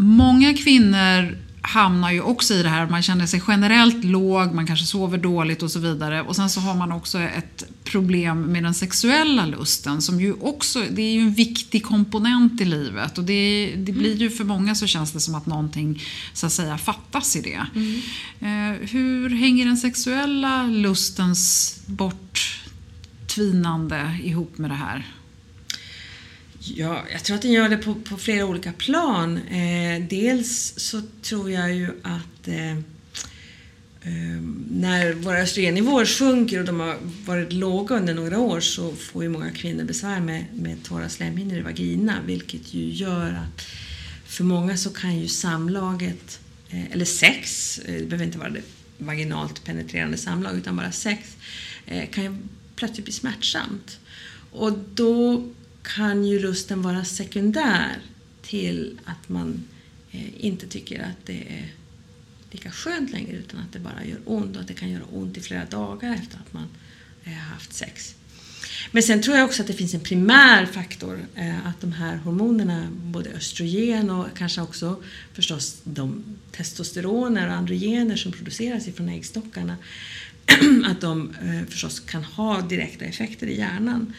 Många 0.00 0.54
kvinnor 0.54 1.38
hamnar 1.60 2.12
ju 2.12 2.20
också 2.20 2.54
i 2.54 2.62
det 2.62 2.68
här, 2.68 2.86
man 2.86 3.02
känner 3.02 3.26
sig 3.26 3.42
generellt 3.48 4.04
låg, 4.04 4.54
man 4.54 4.66
kanske 4.66 4.86
sover 4.86 5.18
dåligt 5.18 5.62
och 5.62 5.70
så 5.70 5.78
vidare. 5.78 6.22
Och 6.22 6.36
sen 6.36 6.50
så 6.50 6.60
har 6.60 6.74
man 6.74 6.92
också 6.92 7.18
ett 7.18 7.64
problem 7.84 8.42
med 8.42 8.62
den 8.62 8.74
sexuella 8.74 9.46
lusten 9.46 10.02
som 10.02 10.20
ju 10.20 10.32
också, 10.32 10.84
det 10.90 11.02
är 11.02 11.12
ju 11.12 11.20
en 11.20 11.32
viktig 11.32 11.84
komponent 11.84 12.60
i 12.60 12.64
livet. 12.64 13.18
Och 13.18 13.24
det, 13.24 13.74
det 13.76 13.92
blir 13.92 14.16
ju 14.16 14.30
för 14.30 14.44
många 14.44 14.74
så 14.74 14.86
känns 14.86 15.12
det 15.12 15.20
som 15.20 15.34
att 15.34 15.46
någonting 15.46 16.02
så 16.32 16.46
att 16.46 16.52
säga 16.52 16.78
fattas 16.78 17.36
i 17.36 17.40
det. 17.40 17.66
Mm. 17.74 18.00
Eh, 18.40 18.76
hur 18.88 19.30
hänger 19.30 19.66
den 19.66 19.76
sexuella 19.76 20.66
lustens 20.66 21.74
borttvinande 21.86 24.18
ihop 24.22 24.58
med 24.58 24.70
det 24.70 24.76
här? 24.76 25.06
Ja, 26.76 27.04
jag 27.12 27.24
tror 27.24 27.36
att 27.36 27.42
den 27.42 27.52
gör 27.52 27.68
det 27.68 27.76
på, 27.76 27.94
på 27.94 28.16
flera 28.16 28.46
olika 28.46 28.72
plan. 28.72 29.36
Eh, 29.36 30.02
dels 30.08 30.74
så 30.76 31.02
tror 31.22 31.50
jag 31.50 31.74
ju 31.74 31.88
att 32.02 32.48
eh, 32.48 32.70
eh, 34.02 34.42
när 34.70 35.12
våra 35.12 35.38
östrogennivåer 35.38 36.04
sjunker 36.06 36.58
och 36.58 36.64
de 36.64 36.80
har 36.80 36.96
varit 37.24 37.52
låga 37.52 37.96
under 37.96 38.14
några 38.14 38.38
år 38.38 38.60
så 38.60 38.92
får 38.92 39.22
ju 39.22 39.28
många 39.28 39.50
kvinnor 39.50 39.84
besvär 39.84 40.20
med, 40.20 40.44
med 40.54 40.84
torra 40.84 41.08
slemhinnor 41.08 41.56
i 41.56 41.60
vagina 41.60 42.14
vilket 42.26 42.74
ju 42.74 42.92
gör 42.92 43.30
att 43.32 43.66
för 44.26 44.44
många 44.44 44.76
så 44.76 44.90
kan 44.90 45.18
ju 45.18 45.28
samlaget, 45.28 46.40
eh, 46.70 46.92
eller 46.92 47.04
sex, 47.04 47.78
eh, 47.78 47.94
det 47.94 48.04
behöver 48.04 48.24
inte 48.24 48.38
vara 48.38 48.50
det 48.50 48.62
vaginalt 48.98 49.64
penetrerande 49.64 50.16
samlag 50.16 50.56
utan 50.56 50.76
bara 50.76 50.92
sex, 50.92 51.36
eh, 51.86 52.08
kan 52.10 52.24
ju 52.24 52.36
plötsligt 52.76 53.04
bli 53.04 53.12
smärtsamt. 53.12 53.98
Och 54.52 54.78
då 54.94 55.44
kan 55.82 56.24
ju 56.24 56.38
lusten 56.38 56.82
vara 56.82 57.04
sekundär 57.04 57.98
till 58.42 58.98
att 59.04 59.28
man 59.28 59.64
eh, 60.10 60.44
inte 60.44 60.66
tycker 60.66 61.00
att 61.00 61.26
det 61.26 61.42
är 61.48 61.72
lika 62.50 62.70
skönt 62.70 63.10
längre 63.10 63.36
utan 63.36 63.60
att 63.60 63.72
det 63.72 63.78
bara 63.78 64.04
gör 64.04 64.18
ont 64.24 64.56
och 64.56 64.62
att 64.62 64.68
det 64.68 64.74
kan 64.74 64.90
göra 64.90 65.04
ont 65.12 65.36
i 65.36 65.40
flera 65.40 65.64
dagar 65.64 66.14
efter 66.14 66.38
att 66.38 66.52
man 66.52 66.68
eh, 67.24 67.32
har 67.32 67.54
haft 67.54 67.72
sex. 67.72 68.14
Men 68.90 69.02
sen 69.02 69.22
tror 69.22 69.36
jag 69.36 69.44
också 69.44 69.62
att 69.62 69.68
det 69.68 69.74
finns 69.74 69.94
en 69.94 70.00
primär 70.00 70.66
faktor, 70.66 71.26
eh, 71.34 71.66
att 71.66 71.80
de 71.80 71.92
här 71.92 72.16
hormonerna, 72.16 72.88
både 72.90 73.30
östrogen 73.30 74.10
och 74.10 74.26
kanske 74.36 74.60
också 74.60 75.02
förstås 75.32 75.80
de 75.84 76.24
testosteroner 76.52 77.48
och 77.48 77.54
androgener 77.54 78.16
som 78.16 78.32
produceras 78.32 78.88
ifrån 78.88 79.08
äggstockarna, 79.08 79.76
att 80.86 81.00
de 81.00 81.34
eh, 81.42 81.68
förstås 81.68 82.00
kan 82.00 82.24
ha 82.24 82.60
direkta 82.60 83.04
effekter 83.04 83.46
i 83.46 83.58
hjärnan 83.58 84.14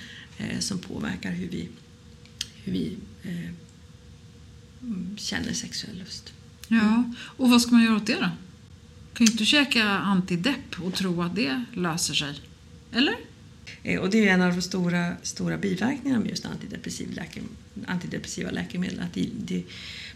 som 0.60 0.80
påverkar 0.80 1.32
hur 1.32 1.50
vi, 1.50 1.70
hur 2.64 2.74
vi 2.74 2.98
eh, 3.24 3.52
känner 5.18 5.54
sexuell 5.54 6.00
lust. 6.00 6.34
Ja, 6.68 7.14
och 7.20 7.50
vad 7.50 7.62
ska 7.62 7.72
man 7.72 7.84
göra 7.84 7.96
åt 7.96 8.08
det 8.08 8.16
då? 8.16 8.30
Kan 9.14 9.26
ju 9.26 9.32
inte 9.32 9.46
käka 9.46 9.84
antidepp 9.84 10.80
och 10.80 10.94
tro 10.94 11.22
att 11.22 11.36
det 11.36 11.64
löser 11.74 12.14
sig. 12.14 12.40
Eller? 12.92 13.16
Eh, 13.84 14.00
och 14.00 14.10
det 14.10 14.28
är 14.28 14.34
en 14.34 14.42
av 14.42 14.56
de 14.56 14.62
stora, 14.62 15.16
stora 15.22 15.58
biverkningarna 15.58 16.20
med 16.20 16.30
just 16.30 16.46
antidepressiv 16.46 17.12
läke, 17.12 17.42
antidepressiva 17.86 18.52
läkemedel. 18.52 19.00
Att 19.00 19.14
det, 19.14 19.30
det 19.38 19.64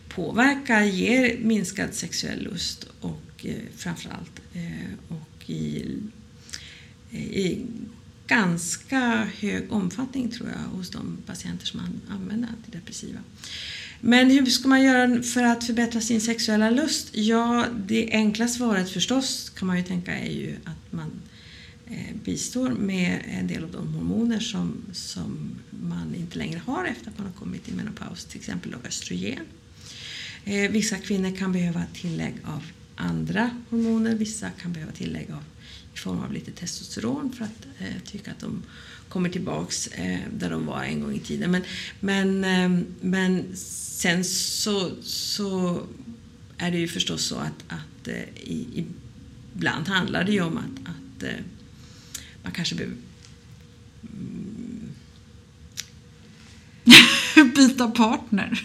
påverkar, 0.10 0.82
ger 0.82 1.38
minskad 1.38 1.94
sexuell 1.94 2.44
lust 2.44 2.88
och 3.00 3.46
eh, 3.46 3.56
framförallt 3.76 4.42
eh, 4.54 4.94
och 5.08 5.50
i, 5.50 5.86
i 7.12 7.66
ganska 8.28 9.28
hög 9.40 9.72
omfattning 9.72 10.30
tror 10.32 10.50
jag 10.50 10.78
hos 10.78 10.90
de 10.90 11.18
patienter 11.26 11.66
som 11.66 11.82
använder 12.10 12.50
antidepressiva. 12.50 13.20
Men 14.02 14.30
hur 14.30 14.46
ska 14.46 14.68
man 14.68 14.84
göra 14.84 15.24
för 15.24 15.44
att 15.44 15.64
förbättra 15.64 16.02
sin 16.02 16.22
sexuella 16.22 16.70
lust? 16.70 17.10
Ja, 17.12 17.66
det 17.88 18.10
enkla 18.12 18.48
svaret 18.48 18.90
förstås 18.90 19.50
kan 19.50 19.68
man 19.68 19.78
ju 19.78 19.84
tänka 19.84 20.18
är 20.20 20.32
ju 20.32 20.56
att 20.64 20.92
man 20.92 21.12
eh, 21.88 22.16
bistår 22.24 22.70
med 22.70 23.20
en 23.28 23.48
del 23.48 23.64
av 23.64 23.72
de 23.72 23.94
hormoner 23.94 24.40
som, 24.40 24.86
som 24.92 25.60
man 25.70 26.16
inte 26.16 26.38
längre 26.38 26.62
har 26.66 26.86
efter 26.86 27.10
att 27.10 27.18
man 27.18 27.28
har 27.28 27.34
kommit 27.34 27.70
i 27.70 27.72
menopaus, 27.72 28.26
till 28.26 28.40
exempel 28.40 28.76
östrogen. 28.88 29.46
Eh, 30.46 30.72
vissa 30.72 30.98
kvinnor 30.98 31.36
kan 31.38 31.52
behöva 31.52 31.84
tillägg 31.94 32.34
av 32.44 32.64
andra 32.96 33.50
hormoner, 33.70 34.16
vissa 34.16 34.50
kan 34.50 34.74
behöva 34.74 34.92
tillägg 34.92 35.32
av, 35.32 35.44
i 35.94 35.98
form 35.98 36.20
av 36.20 36.34
lite 36.34 36.52
testosteron 36.52 37.34
för 37.34 37.46
att 37.46 37.68
eh, 37.80 38.02
tycka 38.06 38.32
att 38.32 38.40
de 38.40 38.64
kommer 39.10 39.30
tillbaks 39.30 39.88
eh, 39.88 40.20
där 40.34 40.50
de 40.50 40.66
var 40.66 40.84
en 40.84 41.02
gång 41.02 41.16
i 41.16 41.20
tiden. 41.20 41.52
Men, 41.52 41.64
men, 42.00 42.44
eh, 42.44 42.86
men 43.02 43.56
sen 43.56 44.26
så, 44.26 44.92
så 45.04 45.82
är 46.58 46.72
det 46.72 46.78
ju 46.78 46.88
förstås 46.88 47.24
så 47.24 47.36
att, 47.36 47.64
att 47.68 48.08
eh, 48.08 48.24
i, 48.36 48.86
ibland 49.56 49.88
handlar 49.88 50.24
det 50.24 50.32
ju 50.32 50.42
om 50.42 50.58
att, 50.58 50.90
att 50.90 51.24
eh, 51.24 51.44
man 52.44 52.52
kanske 52.52 52.76
behöver 52.76 52.96
mm, 54.14 54.90
byta 57.56 57.92
partner. 57.92 58.64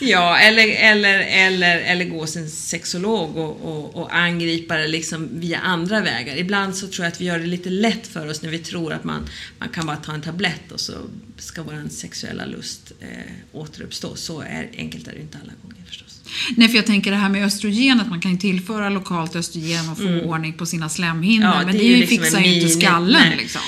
Ja, 0.00 0.38
eller, 0.38 0.68
eller, 0.68 1.18
eller, 1.18 1.78
eller 1.78 2.04
gå 2.04 2.22
en 2.22 2.50
sexolog 2.50 3.36
och, 3.36 3.60
och, 3.62 3.96
och 3.96 4.16
angripa 4.16 4.76
det 4.76 4.88
liksom 4.88 5.28
via 5.32 5.58
andra 5.58 6.00
vägar. 6.00 6.36
Ibland 6.36 6.76
så 6.76 6.86
tror 6.86 7.04
jag 7.04 7.12
att 7.12 7.20
vi 7.20 7.24
gör 7.24 7.38
det 7.38 7.46
lite 7.46 7.70
lätt 7.70 8.06
för 8.06 8.30
oss 8.30 8.42
när 8.42 8.50
vi 8.50 8.58
tror 8.58 8.92
att 8.92 9.04
man, 9.04 9.28
man 9.58 9.68
kan 9.68 9.86
bara 9.86 9.96
ta 9.96 10.12
en 10.12 10.22
tablett 10.22 10.72
och 10.72 10.80
så 10.80 10.92
ska 11.38 11.62
vår 11.62 11.88
sexuella 11.90 12.46
lust 12.46 12.92
eh, 13.00 13.08
återuppstå. 13.52 14.16
Så 14.16 14.40
är, 14.40 14.70
enkelt 14.78 15.08
är 15.08 15.12
det 15.12 15.20
inte 15.20 15.38
alla 15.42 15.52
gånger 15.62 15.84
förstås. 15.86 16.20
Nej, 16.56 16.68
för 16.68 16.76
jag 16.76 16.86
tänker 16.86 17.10
det 17.10 17.16
här 17.16 17.28
med 17.28 17.44
östrogen, 17.44 18.00
att 18.00 18.08
man 18.08 18.20
kan 18.20 18.38
tillföra 18.38 18.88
lokalt 18.88 19.36
östrogen 19.36 19.90
och 19.90 19.96
få 19.96 20.08
mm. 20.08 20.26
ordning 20.26 20.52
på 20.52 20.66
sina 20.66 20.88
slemhinnor. 20.88 21.48
Ja, 21.48 21.62
men 21.66 21.76
det, 21.76 21.82
det 21.82 21.96
liksom 21.96 22.24
fixar 22.24 22.40
ju 22.40 22.54
inte 22.54 22.68
skallen 22.68 23.36
liksom. 23.36 23.62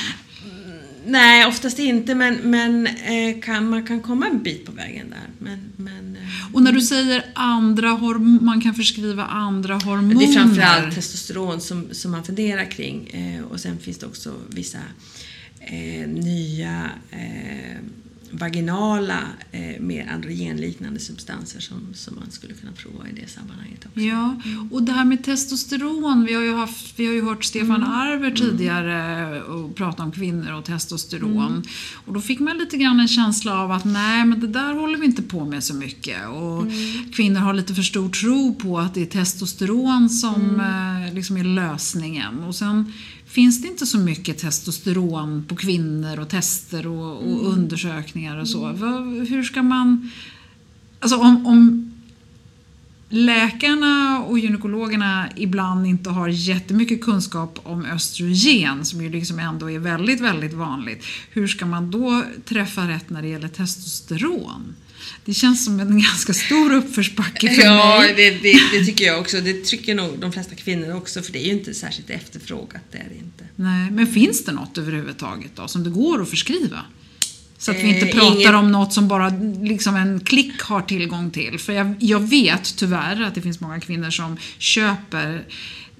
Nej, 1.06 1.46
oftast 1.46 1.78
inte, 1.78 2.14
men, 2.14 2.34
men 2.34 2.86
eh, 2.86 3.40
kan, 3.42 3.70
man 3.70 3.86
kan 3.86 4.00
komma 4.02 4.26
en 4.26 4.42
bit 4.42 4.66
på 4.66 4.72
vägen 4.72 5.10
där. 5.10 5.28
Men, 5.38 5.72
men, 5.76 6.17
och 6.52 6.62
när 6.62 6.72
du 6.72 6.80
säger 6.80 7.24
andra 7.34 7.90
hormoner, 7.90 8.40
man 8.40 8.60
kan 8.60 8.74
förskriva 8.74 9.24
andra 9.24 9.74
hormoner? 9.74 10.14
Det 10.14 10.24
är 10.24 10.32
framförallt 10.32 10.94
testosteron 10.94 11.60
som, 11.60 11.88
som 11.92 12.10
man 12.10 12.24
funderar 12.24 12.70
kring. 12.70 13.06
Eh, 13.08 13.44
och 13.44 13.60
sen 13.60 13.78
finns 13.78 13.98
det 13.98 14.06
också 14.06 14.34
vissa 14.48 14.78
eh, 15.60 16.08
nya 16.08 16.90
eh, 17.10 17.76
vaginala, 18.30 19.18
eh, 19.52 19.80
mer 19.80 20.08
androgenliknande 20.14 21.00
substanser 21.00 21.60
som, 21.60 21.94
som 21.94 22.14
man 22.14 22.30
skulle 22.30 22.54
kunna 22.54 22.72
prova 22.72 23.08
i 23.08 23.20
det 23.20 23.30
sammanhanget 23.30 23.86
också. 23.86 24.00
Ja, 24.00 24.40
och 24.70 24.82
det 24.82 24.92
här 24.92 25.04
med 25.04 25.24
testosteron, 25.24 26.24
vi 26.24 26.34
har 26.34 26.42
ju, 26.42 26.54
haft, 26.54 26.98
vi 26.98 27.06
har 27.06 27.12
ju 27.12 27.24
hört 27.24 27.44
Stefan 27.44 27.76
mm. 27.76 27.90
Arver 27.90 28.26
mm. 28.26 28.36
tidigare 28.36 29.42
och 29.42 29.76
prata 29.76 30.02
om 30.02 30.12
kvinnor 30.12 30.52
och 30.52 30.64
testosteron. 30.64 31.46
Mm. 31.46 31.62
Och 32.04 32.12
då 32.14 32.20
fick 32.20 32.40
man 32.40 32.58
lite 32.58 32.76
grann 32.76 33.00
en 33.00 33.08
känsla 33.08 33.58
av 33.58 33.72
att 33.72 33.84
nej, 33.84 34.24
men 34.24 34.40
det 34.40 34.46
där 34.46 34.74
håller 34.74 34.98
vi 34.98 35.06
inte 35.06 35.22
på 35.22 35.44
med 35.44 35.64
så 35.64 35.74
mycket. 35.74 36.28
Och 36.28 36.62
mm. 36.62 37.12
kvinnor 37.12 37.40
har 37.40 37.54
lite 37.54 37.74
för 37.74 37.82
stor 37.82 38.08
tro 38.08 38.54
på 38.54 38.78
att 38.78 38.94
det 38.94 39.02
är 39.02 39.06
testosteron 39.06 40.10
som 40.10 40.60
mm. 40.60 41.06
eh, 41.06 41.14
liksom 41.14 41.36
är 41.36 41.44
lösningen. 41.44 42.38
Och 42.38 42.54
sen 42.54 42.92
finns 43.28 43.62
det 43.62 43.68
inte 43.68 43.86
så 43.86 43.98
mycket 43.98 44.38
testosteron 44.38 45.44
på 45.48 45.56
kvinnor 45.56 46.18
och 46.18 46.28
tester 46.28 46.86
och, 46.86 47.16
och 47.16 47.40
mm. 47.40 47.46
undersökningar 47.46 48.36
och 48.36 48.48
så. 48.48 48.66
Mm. 48.66 49.26
Hur 49.26 49.42
ska 49.42 49.62
man... 49.62 50.10
Alltså 51.00 51.16
om, 51.16 51.46
om 51.46 51.92
läkarna 53.08 54.22
och 54.24 54.38
gynekologerna 54.38 55.28
ibland 55.36 55.86
inte 55.86 56.10
har 56.10 56.28
jättemycket 56.28 57.00
kunskap 57.00 57.60
om 57.62 57.84
östrogen, 57.84 58.84
som 58.84 59.02
ju 59.02 59.10
liksom 59.10 59.38
ändå 59.38 59.70
är 59.70 59.78
väldigt, 59.78 60.20
väldigt 60.20 60.54
vanligt. 60.54 61.04
Hur 61.30 61.48
ska 61.48 61.66
man 61.66 61.90
då 61.90 62.24
träffa 62.44 62.88
rätt 62.88 63.10
när 63.10 63.22
det 63.22 63.28
gäller 63.28 63.48
testosteron? 63.48 64.74
Det 65.24 65.34
känns 65.34 65.64
som 65.64 65.80
en 65.80 66.02
ganska 66.02 66.34
stor 66.34 66.74
uppförsbacke 66.74 67.54
för 67.54 67.62
ja, 67.62 67.98
mig. 67.98 68.08
Ja, 68.08 68.14
det, 68.16 68.30
det, 68.30 68.60
det, 68.72 68.84
tycker 68.84 69.04
jag 69.04 69.20
också. 69.20 69.40
Det 69.40 69.64
tycker 69.64 69.94
nog 69.94 70.18
de 70.18 70.32
flesta 70.32 70.54
kvinnor 70.54 70.96
också, 70.96 71.22
för 71.22 71.32
det 71.32 71.38
är 71.38 71.46
ju 71.46 71.52
inte 71.52 71.74
särskilt 71.74 72.10
efterfrågat. 72.10 72.82
Det 72.90 72.98
är 72.98 73.08
det 73.08 73.18
inte. 73.18 73.44
Nej, 73.56 73.90
men 73.90 74.06
finns 74.06 74.44
det 74.44 74.52
något 74.52 74.78
överhuvudtaget 74.78 75.50
då, 75.54 75.68
som 75.68 75.84
det 75.84 75.90
går 75.90 76.22
att 76.22 76.30
förskriva? 76.30 76.84
Så 77.58 77.70
att 77.70 77.76
vi 77.76 77.88
inte 77.88 78.06
eh, 78.08 78.14
pratar 78.14 78.40
ingen... 78.40 78.54
om 78.54 78.72
något 78.72 78.92
som 78.92 79.08
bara 79.08 79.28
liksom 79.62 79.96
en 79.96 80.20
klick 80.20 80.60
har 80.62 80.82
tillgång 80.82 81.30
till. 81.30 81.58
För 81.58 81.72
jag, 81.72 81.94
jag 81.98 82.20
vet 82.20 82.76
tyvärr 82.76 83.22
att 83.22 83.34
det 83.34 83.42
finns 83.42 83.60
många 83.60 83.80
kvinnor 83.80 84.10
som 84.10 84.36
köper 84.58 85.44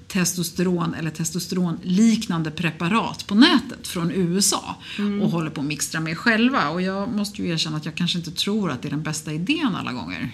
testosteron 0.09 0.94
eller 0.94 1.11
testosteronliknande 1.11 2.51
preparat 2.51 3.27
på 3.27 3.35
nätet 3.35 3.87
från 3.87 4.11
USA 4.11 4.77
mm. 4.99 5.23
och 5.23 5.31
håller 5.31 5.51
på 5.51 5.61
att 5.61 5.66
mixtra 5.66 6.01
med 6.01 6.18
själva. 6.18 6.68
Och 6.68 6.83
jag 6.83 7.09
måste 7.09 7.42
ju 7.42 7.49
erkänna 7.49 7.77
att 7.77 7.85
jag 7.85 7.94
kanske 7.94 8.18
inte 8.18 8.31
tror 8.31 8.71
att 8.71 8.83
det 8.83 8.88
är 8.88 8.90
den 8.90 9.03
bästa 9.03 9.33
idén 9.33 9.75
alla 9.75 9.92
gånger. 9.92 10.31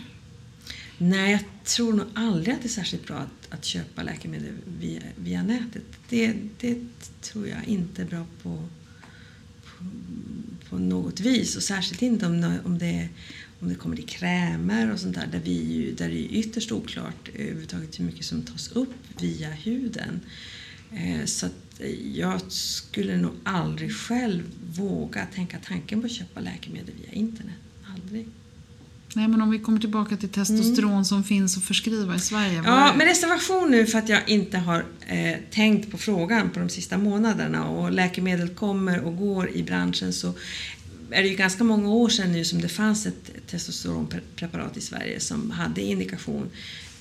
Nej, 0.98 1.32
jag 1.32 1.64
tror 1.64 1.92
nog 1.92 2.06
aldrig 2.14 2.54
att 2.54 2.62
det 2.62 2.66
är 2.66 2.70
särskilt 2.70 3.06
bra 3.06 3.16
att, 3.16 3.52
att 3.52 3.64
köpa 3.64 4.02
läkemedel 4.02 4.52
via, 4.80 5.00
via 5.16 5.42
nätet. 5.42 5.84
Det, 6.08 6.34
det 6.60 6.76
tror 7.20 7.48
jag 7.48 7.64
inte 7.66 8.02
är 8.02 8.06
bra 8.06 8.26
på, 8.42 8.68
på, 9.64 9.84
på 10.68 10.78
något 10.78 11.20
vis 11.20 11.56
och 11.56 11.62
särskilt 11.62 12.02
inte 12.02 12.26
om, 12.26 12.58
om 12.64 12.78
det 12.78 13.08
om 13.64 13.70
det 13.70 13.74
kommer 13.74 13.96
till 13.96 14.06
krämer 14.06 14.92
och 14.92 15.00
sånt 15.00 15.14
där, 15.14 15.26
där, 15.26 15.40
vi 15.44 15.94
där 15.98 16.08
det 16.08 16.14
är 16.14 16.38
ytterst 16.38 16.72
oklart 16.72 17.28
överhuvudtaget 17.34 18.00
hur 18.00 18.04
mycket 18.04 18.24
som 18.24 18.42
tas 18.42 18.72
upp 18.72 18.94
via 19.20 19.50
huden. 19.50 20.20
Eh, 20.92 21.24
så 21.24 21.46
att 21.46 21.80
jag 22.14 22.40
skulle 22.48 23.16
nog 23.16 23.32
aldrig 23.42 23.96
själv 23.96 24.42
våga 24.76 25.26
tänka 25.34 25.58
tanken 25.58 26.00
på 26.00 26.06
att 26.06 26.12
köpa 26.12 26.40
läkemedel 26.40 26.94
via 27.02 27.12
internet. 27.12 27.54
Aldrig. 27.94 28.28
Nej, 29.16 29.28
men 29.28 29.42
om 29.42 29.50
vi 29.50 29.58
kommer 29.58 29.80
tillbaka 29.80 30.16
till 30.16 30.28
testosteron 30.28 30.92
mm. 30.92 31.04
som 31.04 31.24
finns 31.24 31.56
att 31.56 31.64
förskriva 31.64 32.14
i 32.14 32.18
Sverige. 32.18 32.62
Ja, 32.64 32.94
med 32.96 33.06
reservation 33.06 33.70
nu 33.70 33.86
för 33.86 33.98
att 33.98 34.08
jag 34.08 34.28
inte 34.28 34.58
har 34.58 34.84
eh, 35.06 35.36
tänkt 35.50 35.90
på 35.90 35.98
frågan 35.98 36.50
på 36.50 36.60
de 36.60 36.68
sista 36.68 36.98
månaderna 36.98 37.68
och 37.68 37.92
läkemedel 37.92 38.48
kommer 38.48 39.00
och 39.00 39.16
går 39.16 39.50
i 39.50 39.62
branschen 39.62 40.12
så 40.12 40.34
är 41.14 41.22
det 41.22 41.28
ju 41.28 41.36
ganska 41.36 41.64
många 41.64 41.88
år 41.88 42.08
sedan 42.08 42.32
nu 42.32 42.44
som 42.44 42.60
det 42.60 42.68
fanns 42.68 43.06
ett 43.06 43.46
testosteronpreparat 43.46 44.76
i 44.76 44.80
Sverige 44.80 45.20
som 45.20 45.50
hade 45.50 45.82
indikation 45.82 46.50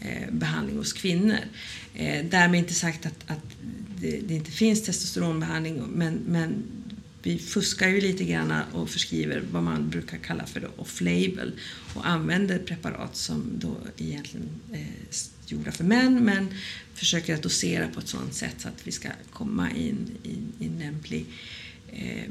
eh, 0.02 0.32
behandling 0.32 0.78
hos 0.78 0.94
kvinnor. 0.94 1.38
Eh, 1.94 2.26
därmed 2.26 2.60
inte 2.60 2.74
sagt 2.74 3.06
att, 3.06 3.32
att 3.32 3.44
det, 4.00 4.20
det, 4.28 4.34
inte 4.34 4.52
finns 4.52 4.84
testosteronbehandling 4.84 5.84
men, 5.94 6.14
men 6.14 6.64
vi 7.24 7.40
fuskar 7.40 7.88
ju 7.88 8.02
lite 8.02 8.24
grann 8.24 8.54
och 8.72 8.90
förskriver 8.90 9.44
vad 9.52 9.64
man 9.64 9.90
brukar 9.90 10.18
kalla 10.18 10.46
för 10.46 10.70
off-label 10.78 11.52
och 11.94 12.08
använder 12.08 12.60
preparat 12.60 13.16
som 13.16 13.44
då 13.58 13.78
egentligen 13.98 14.50
är 14.74 14.88
gjorda 15.48 15.72
för 15.72 15.84
män 15.84 16.26
men 16.26 16.48
försöker 16.94 17.34
att 17.34 17.42
dosera 17.42 17.88
på 17.88 18.00
ett 18.00 18.08
sådant 18.08 18.34
sätt 18.34 18.56
så 18.58 18.68
att 18.68 18.88
vi 18.88 18.92
ska 18.92 19.10
komma 19.32 19.72
in 19.72 20.12
i 20.24 20.66
en 20.66 20.80
lämplig 20.80 21.26
eh, 21.94 22.30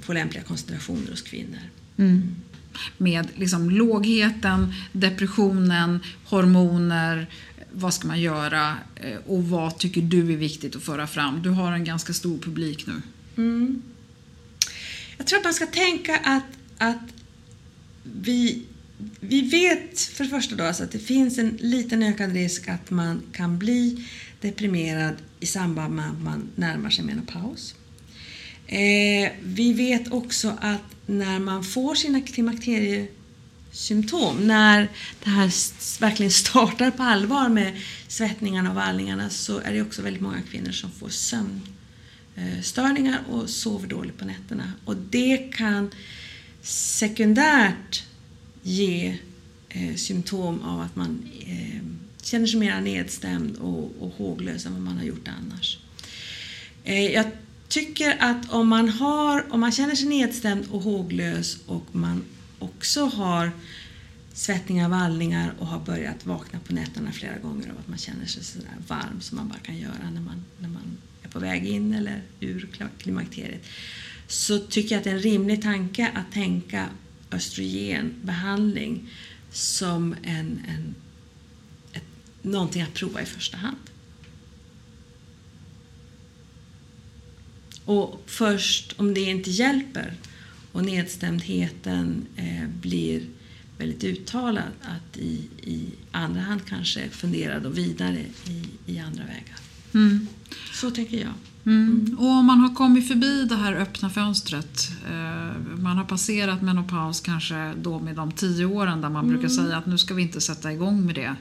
få 0.00 0.12
lämpliga 0.12 0.42
koncentrationer 0.42 1.10
hos 1.10 1.22
kvinnor. 1.22 1.60
Mm. 1.96 2.34
Med 2.98 3.28
liksom 3.34 3.70
lågheten, 3.70 4.74
depressionen, 4.92 6.00
hormoner, 6.24 7.26
vad 7.72 7.94
ska 7.94 8.08
man 8.08 8.20
göra 8.20 8.76
eh, 8.96 9.16
och 9.26 9.44
vad 9.48 9.78
tycker 9.78 10.02
du 10.02 10.32
är 10.32 10.36
viktigt 10.36 10.76
att 10.76 10.82
föra 10.82 11.06
fram? 11.06 11.42
Du 11.42 11.50
har 11.50 11.72
en 11.72 11.84
ganska 11.84 12.12
stor 12.12 12.38
publik 12.38 12.86
nu. 12.86 13.02
Mm. 13.36 13.82
Jag 15.16 15.26
tror 15.26 15.38
att 15.38 15.44
man 15.44 15.54
ska 15.54 15.66
tänka 15.66 16.16
att, 16.16 16.44
att 16.78 17.02
vi, 18.02 18.62
vi 19.20 19.42
vet 19.42 20.00
för 20.00 20.24
det 20.24 20.30
första 20.30 20.56
då 20.56 20.64
alltså 20.64 20.84
att 20.84 20.92
det 20.92 20.98
finns 20.98 21.38
en 21.38 21.58
liten 21.60 22.02
ökad 22.02 22.32
risk 22.32 22.68
att 22.68 22.90
man 22.90 23.22
kan 23.32 23.58
bli 23.58 24.08
deprimerad 24.40 25.14
i 25.40 25.46
samband 25.46 25.94
med 25.94 26.10
att 26.10 26.22
man 26.22 26.48
närmar 26.54 26.90
sig 26.90 27.04
menopaus. 27.04 27.74
Eh, 28.72 29.32
vi 29.42 29.72
vet 29.72 30.12
också 30.12 30.56
att 30.60 30.82
när 31.06 31.38
man 31.38 31.64
får 31.64 31.94
sina 31.94 32.20
klimakteriesymptom, 32.20 34.46
när 34.46 34.88
det 35.24 35.30
här 35.30 35.50
verkligen 36.00 36.32
startar 36.42 36.90
på 36.90 37.02
allvar 37.02 37.48
med 37.48 37.80
svettningarna 38.08 38.70
och 38.70 38.76
vallningarna 38.76 39.30
så 39.30 39.58
är 39.58 39.72
det 39.72 39.82
också 39.82 40.02
väldigt 40.02 40.22
många 40.22 40.42
kvinnor 40.50 40.72
som 40.72 40.90
får 40.90 41.08
sömnstörningar 41.08 43.20
och 43.30 43.50
sover 43.50 43.88
dåligt 43.88 44.18
på 44.18 44.24
nätterna. 44.24 44.72
Och 44.84 44.96
det 44.96 45.52
kan 45.52 45.90
sekundärt 46.62 48.04
ge 48.62 49.18
eh, 49.68 49.94
symptom 49.94 50.62
av 50.62 50.80
att 50.80 50.96
man 50.96 51.30
eh, 51.46 51.80
känner 52.22 52.46
sig 52.46 52.60
mer 52.60 52.80
nedstämd 52.80 53.56
och, 53.56 53.92
och 54.00 54.14
håglös 54.16 54.66
än 54.66 54.72
vad 54.72 54.82
man 54.82 54.96
har 54.96 55.04
gjort 55.04 55.28
annars. 55.28 55.78
Eh, 56.84 57.06
jag 57.06 57.26
tycker 57.72 58.16
att 58.20 58.52
om 58.52 58.68
man, 58.68 58.88
har, 58.88 59.52
om 59.52 59.60
man 59.60 59.72
känner 59.72 59.94
sig 59.94 60.08
nedstämd 60.08 60.66
och 60.70 60.82
håglös 60.82 61.58
och 61.66 61.86
man 61.92 62.24
också 62.58 63.04
har 63.04 63.50
svettningar, 64.32 64.88
vallningar 64.88 65.54
och 65.58 65.66
har 65.66 65.80
börjat 65.80 66.26
vakna 66.26 66.58
på 66.66 66.74
nätterna 66.74 67.12
flera 67.12 67.38
gånger 67.38 67.70
av 67.70 67.78
att 67.78 67.88
man 67.88 67.98
känner 67.98 68.26
sig 68.26 68.44
sådär 68.44 68.76
varm 68.88 69.20
som 69.20 69.36
man 69.36 69.48
bara 69.48 69.58
kan 69.58 69.78
göra 69.78 70.10
när 70.14 70.20
man, 70.20 70.44
när 70.58 70.68
man 70.68 70.98
är 71.22 71.28
på 71.28 71.38
väg 71.38 71.66
in 71.66 71.94
eller 71.94 72.22
ur 72.40 72.68
klimakteriet. 72.98 73.66
Så 74.26 74.58
tycker 74.58 74.94
jag 74.94 74.98
att 74.98 75.04
det 75.04 75.10
är 75.10 75.14
en 75.14 75.22
rimlig 75.22 75.62
tanke 75.62 76.10
att 76.14 76.32
tänka 76.32 76.88
östrogenbehandling 77.30 79.10
som 79.50 80.14
en, 80.22 80.60
en, 80.68 80.94
ett, 81.92 82.04
någonting 82.42 82.82
att 82.82 82.94
prova 82.94 83.22
i 83.22 83.26
första 83.26 83.56
hand. 83.56 83.76
Och 87.84 88.22
först 88.26 88.94
om 88.96 89.14
det 89.14 89.20
inte 89.20 89.50
hjälper 89.50 90.14
och 90.72 90.84
nedstämdheten 90.84 92.26
eh, 92.36 92.68
blir 92.80 93.22
väldigt 93.78 94.04
uttalad 94.04 94.72
att 94.82 95.16
i, 95.16 95.48
i 95.62 95.86
andra 96.10 96.40
hand 96.40 96.60
kanske 96.66 97.08
fundera 97.08 97.60
då 97.60 97.68
vidare 97.68 98.18
i, 98.48 98.92
i 98.92 98.98
andra 98.98 99.24
vägar. 99.24 99.56
Mm. 99.94 100.26
Så 100.72 100.90
tänker 100.90 101.16
jag. 101.16 101.32
Mm. 101.66 102.16
Och 102.18 102.26
om 102.26 102.44
man 102.46 102.58
har 102.58 102.74
kommit 102.74 103.08
förbi 103.08 103.44
det 103.44 103.56
här 103.56 103.74
öppna 103.74 104.10
fönstret, 104.10 104.90
eh, 105.10 105.78
man 105.78 105.96
har 105.96 106.04
passerat 106.04 106.62
menopaus 106.62 107.20
kanske 107.20 107.74
då 107.82 107.98
med 107.98 108.16
de 108.16 108.32
tio 108.32 108.64
åren 108.66 109.00
där 109.00 109.08
man 109.08 109.24
mm. 109.24 109.36
brukar 109.36 109.54
säga 109.54 109.76
att 109.76 109.86
nu 109.86 109.98
ska 109.98 110.14
vi 110.14 110.22
inte 110.22 110.40
sätta 110.40 110.72
igång 110.72 111.06
med 111.06 111.14
det. 111.14 111.36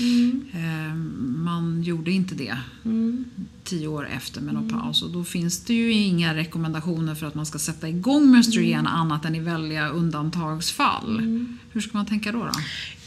Mm. 0.00 0.46
Eh, 0.52 0.94
man 1.42 1.82
gjorde 1.82 2.10
inte 2.10 2.34
det 2.34 2.58
mm. 2.84 3.24
tio 3.64 3.88
år 3.88 4.08
efter 4.08 4.40
menopaus 4.40 5.02
och 5.02 5.10
då 5.10 5.24
finns 5.24 5.60
det 5.60 5.74
ju 5.74 5.92
inga 5.92 6.34
rekommendationer 6.34 7.14
för 7.14 7.26
att 7.26 7.34
man 7.34 7.46
ska 7.46 7.58
sätta 7.58 7.88
igång 7.88 8.30
med 8.30 8.40
östrogen 8.40 8.80
mm. 8.80 8.92
annat 8.92 9.24
än 9.24 9.34
i 9.34 9.40
väldiga 9.40 9.88
undantagsfall. 9.88 11.18
Mm. 11.18 11.58
Hur 11.72 11.80
ska 11.80 11.98
man 11.98 12.06
tänka 12.06 12.32
då? 12.32 12.50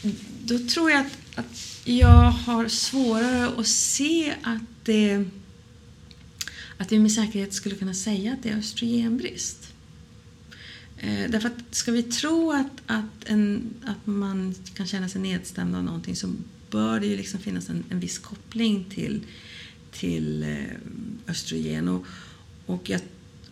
Då, 0.02 0.10
då 0.44 0.58
tror 0.58 0.90
jag 0.90 1.00
att, 1.00 1.38
att 1.38 1.80
jag 1.84 2.30
har 2.30 2.68
svårare 2.68 3.50
att 3.58 3.66
se 3.66 4.34
att 4.42 4.62
det 4.84 5.24
att 6.82 6.92
vi 6.92 6.98
med 6.98 7.12
säkerhet 7.12 7.54
skulle 7.54 7.74
kunna 7.74 7.94
säga 7.94 8.32
att 8.32 8.42
det 8.42 8.48
är 8.48 8.56
östrogenbrist. 8.56 9.72
Eh, 10.96 11.30
därför 11.30 11.48
att 11.48 11.74
ska 11.74 11.92
vi 11.92 12.02
tro 12.02 12.52
att, 12.52 12.82
att, 12.86 13.24
en, 13.24 13.74
att 13.84 14.06
man 14.06 14.54
kan 14.74 14.86
känna 14.86 15.08
sig 15.08 15.20
nedstämd 15.20 15.76
av 15.76 15.84
någonting 15.84 16.16
så 16.16 16.34
bör 16.72 17.00
det 17.00 17.06
ju 17.06 17.16
liksom 17.16 17.40
finnas 17.40 17.68
en, 17.68 17.84
en 17.90 18.00
viss 18.00 18.18
koppling 18.18 18.84
till, 18.90 19.26
till 19.90 20.42
eh, 20.42 21.28
östrogen. 21.28 21.88
Och, 21.88 22.06
och 22.66 22.90
jag, 22.90 23.00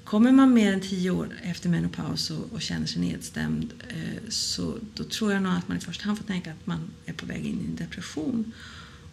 kommer 0.04 0.32
man 0.32 0.54
mer 0.54 0.72
än 0.72 0.80
tio 0.80 1.10
år 1.10 1.28
efter 1.42 1.68
menopaus 1.68 2.30
och, 2.30 2.52
och 2.52 2.62
känner 2.62 2.86
sig 2.86 3.00
nedstämd 3.00 3.72
eh, 3.88 4.28
så 4.28 4.78
då 4.94 5.04
tror 5.04 5.32
jag 5.32 5.42
nog 5.42 5.52
att 5.52 5.68
man 5.68 5.76
i 5.76 5.80
första 5.80 6.04
hand 6.04 6.18
får 6.18 6.24
tänka 6.24 6.50
att 6.50 6.66
man 6.66 6.90
är 7.06 7.12
på 7.12 7.26
väg 7.26 7.46
in 7.46 7.60
i 7.60 7.64
en 7.64 7.76
depression. 7.76 8.52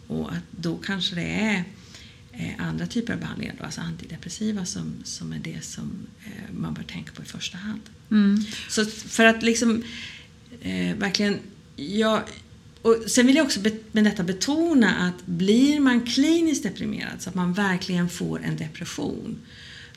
Och 0.06 0.32
att 0.32 0.44
då 0.50 0.76
kanske 0.76 1.14
det 1.14 1.30
är 1.30 1.64
Eh, 2.38 2.54
andra 2.58 2.86
typer 2.86 3.12
av 3.12 3.20
behandlingar, 3.20 3.54
då, 3.58 3.64
alltså 3.64 3.80
antidepressiva 3.80 4.64
som, 4.64 4.94
som 5.04 5.32
är 5.32 5.38
det 5.38 5.64
som 5.64 6.06
eh, 6.24 6.54
man 6.54 6.74
bör 6.74 6.82
tänka 6.82 7.12
på 7.12 7.22
i 7.22 7.24
första 7.24 7.58
hand. 7.58 7.80
Mm. 8.10 8.44
Så 8.68 8.84
för 8.86 9.24
att 9.24 9.42
liksom 9.42 9.82
eh, 10.60 10.96
verkligen... 10.96 11.38
Ja, 11.76 12.24
och 12.82 12.96
sen 13.06 13.26
vill 13.26 13.36
jag 13.36 13.46
också 13.46 13.60
med 13.92 14.04
detta 14.04 14.22
betona 14.22 14.94
att 14.96 15.26
blir 15.26 15.80
man 15.80 16.06
kliniskt 16.06 16.62
deprimerad 16.62 17.22
så 17.22 17.28
att 17.28 17.34
man 17.34 17.52
verkligen 17.52 18.08
får 18.08 18.42
en 18.44 18.56
depression 18.56 19.38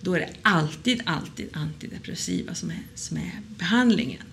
då 0.01 0.13
är 0.13 0.19
det 0.19 0.29
alltid, 0.41 1.01
alltid 1.05 1.49
antidepressiva 1.53 2.55
som 2.55 2.69
är, 2.69 2.83
som 2.95 3.17
är 3.17 3.31
behandlingen. 3.57 4.23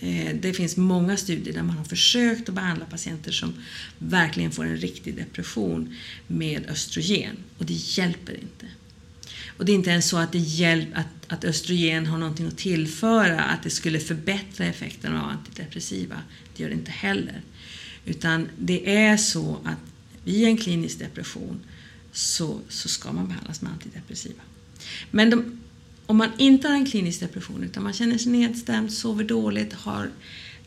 Eh, 0.00 0.34
det 0.40 0.52
finns 0.52 0.76
många 0.76 1.16
studier 1.16 1.54
där 1.54 1.62
man 1.62 1.76
har 1.76 1.84
försökt 1.84 2.48
att 2.48 2.54
behandla 2.54 2.84
patienter 2.84 3.32
som 3.32 3.54
verkligen 3.98 4.50
får 4.50 4.64
en 4.64 4.76
riktig 4.76 5.16
depression 5.16 5.96
med 6.26 6.70
östrogen 6.70 7.36
och 7.58 7.66
det 7.66 7.72
hjälper 7.72 8.32
inte. 8.32 8.66
Och 9.56 9.64
det 9.64 9.72
är 9.72 9.74
inte 9.74 9.90
ens 9.90 10.08
så 10.08 10.16
att, 10.16 10.32
det 10.32 10.38
hjälp, 10.38 10.88
att, 10.94 11.06
att 11.32 11.44
östrogen 11.44 12.06
har 12.06 12.18
någonting 12.18 12.46
att 12.46 12.58
tillföra, 12.58 13.40
att 13.40 13.62
det 13.62 13.70
skulle 13.70 14.00
förbättra 14.00 14.66
effekten 14.66 15.16
av 15.16 15.30
antidepressiva. 15.30 16.16
Det 16.56 16.62
gör 16.62 16.70
det 16.70 16.76
inte 16.76 16.90
heller. 16.90 17.40
Utan 18.04 18.48
det 18.58 18.96
är 18.96 19.16
så 19.16 19.58
att 19.64 19.78
vid 20.24 20.44
en 20.44 20.56
klinisk 20.56 20.98
depression 20.98 21.60
så, 22.12 22.60
så 22.68 22.88
ska 22.88 23.12
man 23.12 23.28
behandlas 23.28 23.62
med 23.62 23.72
antidepressiva. 23.72 24.42
Men 25.10 25.30
de 25.30 25.58
om 26.06 26.16
man 26.16 26.30
inte 26.38 26.68
har 26.68 26.74
en 26.74 26.86
klinisk 26.86 27.20
depression 27.20 27.64
utan 27.64 27.82
man 27.82 27.92
känner 27.92 28.18
sig 28.18 28.32
nedstämd, 28.32 28.92
sover 28.92 29.24
dåligt, 29.24 29.72
har, 29.72 30.10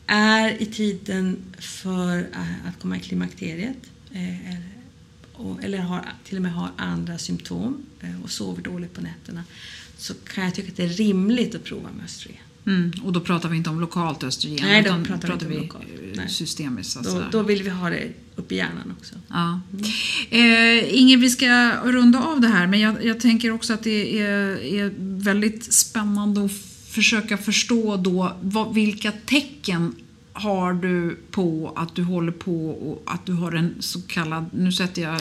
är 0.06 0.62
i 0.62 0.66
tiden 0.66 1.36
för 1.58 2.28
att 2.66 2.80
komma 2.80 2.96
i 2.96 3.00
klimakteriet 3.00 3.76
eh, 4.12 4.54
eller 5.62 5.78
har, 5.78 6.12
till 6.24 6.36
och 6.36 6.42
med 6.42 6.52
har 6.52 6.70
andra 6.76 7.18
symptom 7.18 7.86
eh, 8.00 8.22
och 8.22 8.30
sover 8.30 8.62
dåligt 8.62 8.94
på 8.94 9.00
nätterna 9.00 9.44
så 9.96 10.14
kan 10.14 10.44
jag 10.44 10.54
tycka 10.54 10.68
att 10.68 10.76
det 10.76 10.84
är 10.84 10.88
rimligt 10.88 11.54
att 11.54 11.64
prova 11.64 11.90
med 11.90 12.04
östrogen. 12.04 12.45
Mm, 12.66 12.92
och 13.04 13.12
då 13.12 13.20
pratar 13.20 13.48
vi 13.48 13.56
inte 13.56 13.70
om 13.70 13.80
lokalt 13.80 14.24
östrogen 14.24 14.58
Nej, 14.62 14.82
då 14.82 15.04
pratar, 15.04 15.28
pratar 15.28 15.46
vi, 15.46 15.70
vi 16.12 16.28
systemiskt. 16.28 17.04
Då, 17.04 17.22
då, 17.32 17.42
vill 17.42 17.62
vi 17.62 17.70
ha 17.70 17.90
det 17.90 18.08
upp 18.36 18.52
i 18.52 18.56
hjärnan 18.56 18.94
också. 18.98 19.14
Ja. 19.28 19.60
Mm. 19.72 19.84
Eh, 20.30 20.98
Inger, 20.98 21.16
vi 21.16 21.30
ska 21.30 21.72
runda 21.84 22.22
av 22.22 22.40
det 22.40 22.48
här 22.48 22.66
men 22.66 22.80
jag, 22.80 23.04
jag 23.04 23.20
tänker 23.20 23.50
också 23.50 23.74
att 23.74 23.82
det 23.82 24.20
är, 24.20 24.64
är, 24.64 24.92
väldigt 24.98 25.72
spännande 25.72 26.44
att 26.44 26.52
försöka 26.88 27.38
förstå 27.38 27.96
då 27.96 28.36
vad, 28.42 28.74
vilka 28.74 29.12
tecken 29.12 29.94
har 30.36 30.72
du 30.72 31.18
på 31.30 31.72
att 31.76 31.94
du 31.94 32.02
håller 32.02 32.32
på 32.32 32.70
och 32.70 33.02
att 33.06 33.26
du 33.26 33.32
har 33.32 33.52
en 33.52 33.74
så 33.80 34.00
kallad, 34.02 34.46
nu 34.52 34.72
sätter 34.72 35.02
jag 35.02 35.20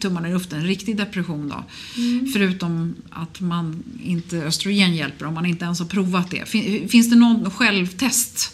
tummarna 0.00 0.28
i 0.28 0.32
luften, 0.32 0.58
en 0.58 0.66
riktig 0.66 0.96
depression 0.96 1.48
då. 1.48 1.64
Mm. 1.96 2.28
Förutom 2.32 2.94
att 3.10 3.40
man 3.40 3.82
inte, 4.02 4.36
östrogen 4.36 4.94
hjälper 4.94 5.26
om 5.26 5.34
man 5.34 5.46
inte 5.46 5.64
ens 5.64 5.78
har 5.78 5.86
provat 5.86 6.30
det. 6.30 6.48
Finns 6.90 7.10
det 7.10 7.16
någon 7.16 7.50
självtest? 7.50 8.52